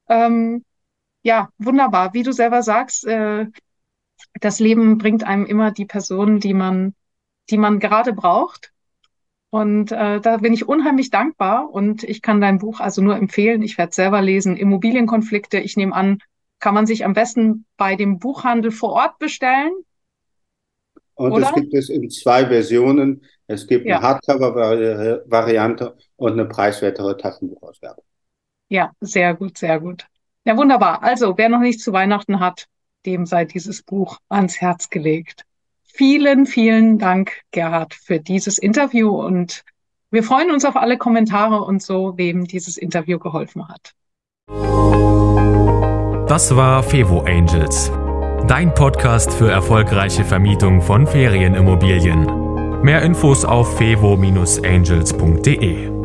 Ähm, 0.08 0.64
ja, 1.26 1.50
wunderbar. 1.58 2.14
Wie 2.14 2.22
du 2.22 2.30
selber 2.30 2.62
sagst, 2.62 3.04
äh, 3.04 3.46
das 4.40 4.60
Leben 4.60 4.96
bringt 4.96 5.24
einem 5.24 5.44
immer 5.44 5.72
die 5.72 5.84
Person, 5.84 6.38
die 6.38 6.54
man, 6.54 6.94
die 7.50 7.58
man 7.58 7.80
gerade 7.80 8.12
braucht. 8.12 8.72
Und 9.50 9.90
äh, 9.90 10.20
da 10.20 10.36
bin 10.36 10.52
ich 10.52 10.68
unheimlich 10.68 11.10
dankbar 11.10 11.68
und 11.68 12.04
ich 12.04 12.22
kann 12.22 12.40
dein 12.40 12.58
Buch 12.58 12.78
also 12.78 13.02
nur 13.02 13.16
empfehlen. 13.16 13.62
Ich 13.62 13.76
werde 13.76 13.92
selber 13.92 14.22
lesen. 14.22 14.56
Immobilienkonflikte, 14.56 15.58
ich 15.58 15.76
nehme 15.76 15.96
an, 15.96 16.18
kann 16.60 16.74
man 16.74 16.86
sich 16.86 17.04
am 17.04 17.12
besten 17.12 17.66
bei 17.76 17.96
dem 17.96 18.20
Buchhandel 18.20 18.70
vor 18.70 18.92
Ort 18.92 19.18
bestellen. 19.18 19.72
Und 21.14 21.32
Oder? 21.32 21.46
es 21.46 21.54
gibt 21.54 21.74
es 21.74 21.88
in 21.88 22.08
zwei 22.08 22.46
Versionen. 22.46 23.24
Es 23.48 23.66
gibt 23.66 23.84
ja. 23.84 23.96
eine 23.96 24.06
Hardcover-Variante 24.06 25.96
und 26.14 26.32
eine 26.32 26.44
preiswertere 26.44 27.16
Taschenbuchausgabe. 27.16 28.00
Ja, 28.68 28.92
sehr 29.00 29.34
gut, 29.34 29.58
sehr 29.58 29.80
gut. 29.80 30.06
Ja, 30.46 30.56
wunderbar. 30.56 31.02
Also, 31.02 31.36
wer 31.36 31.48
noch 31.48 31.58
nicht 31.58 31.80
zu 31.80 31.92
Weihnachten 31.92 32.38
hat, 32.38 32.68
dem 33.04 33.26
sei 33.26 33.44
dieses 33.44 33.82
Buch 33.82 34.18
ans 34.28 34.60
Herz 34.60 34.90
gelegt. 34.90 35.44
Vielen, 35.82 36.46
vielen 36.46 36.98
Dank, 36.98 37.40
Gerhard, 37.50 37.94
für 37.94 38.20
dieses 38.20 38.58
Interview 38.58 39.10
und 39.10 39.64
wir 40.10 40.22
freuen 40.22 40.52
uns 40.52 40.64
auf 40.64 40.76
alle 40.76 40.98
Kommentare 40.98 41.62
und 41.62 41.82
so, 41.82 42.16
wem 42.16 42.46
dieses 42.46 42.76
Interview 42.76 43.18
geholfen 43.18 43.66
hat. 43.68 43.94
Das 46.28 46.54
war 46.54 46.84
Fevo 46.84 47.22
Angels, 47.22 47.90
dein 48.46 48.72
Podcast 48.72 49.32
für 49.32 49.50
erfolgreiche 49.50 50.24
Vermietung 50.24 50.80
von 50.80 51.08
Ferienimmobilien. 51.08 52.82
Mehr 52.82 53.02
Infos 53.02 53.44
auf 53.44 53.78
fevo-angels.de. 53.78 55.95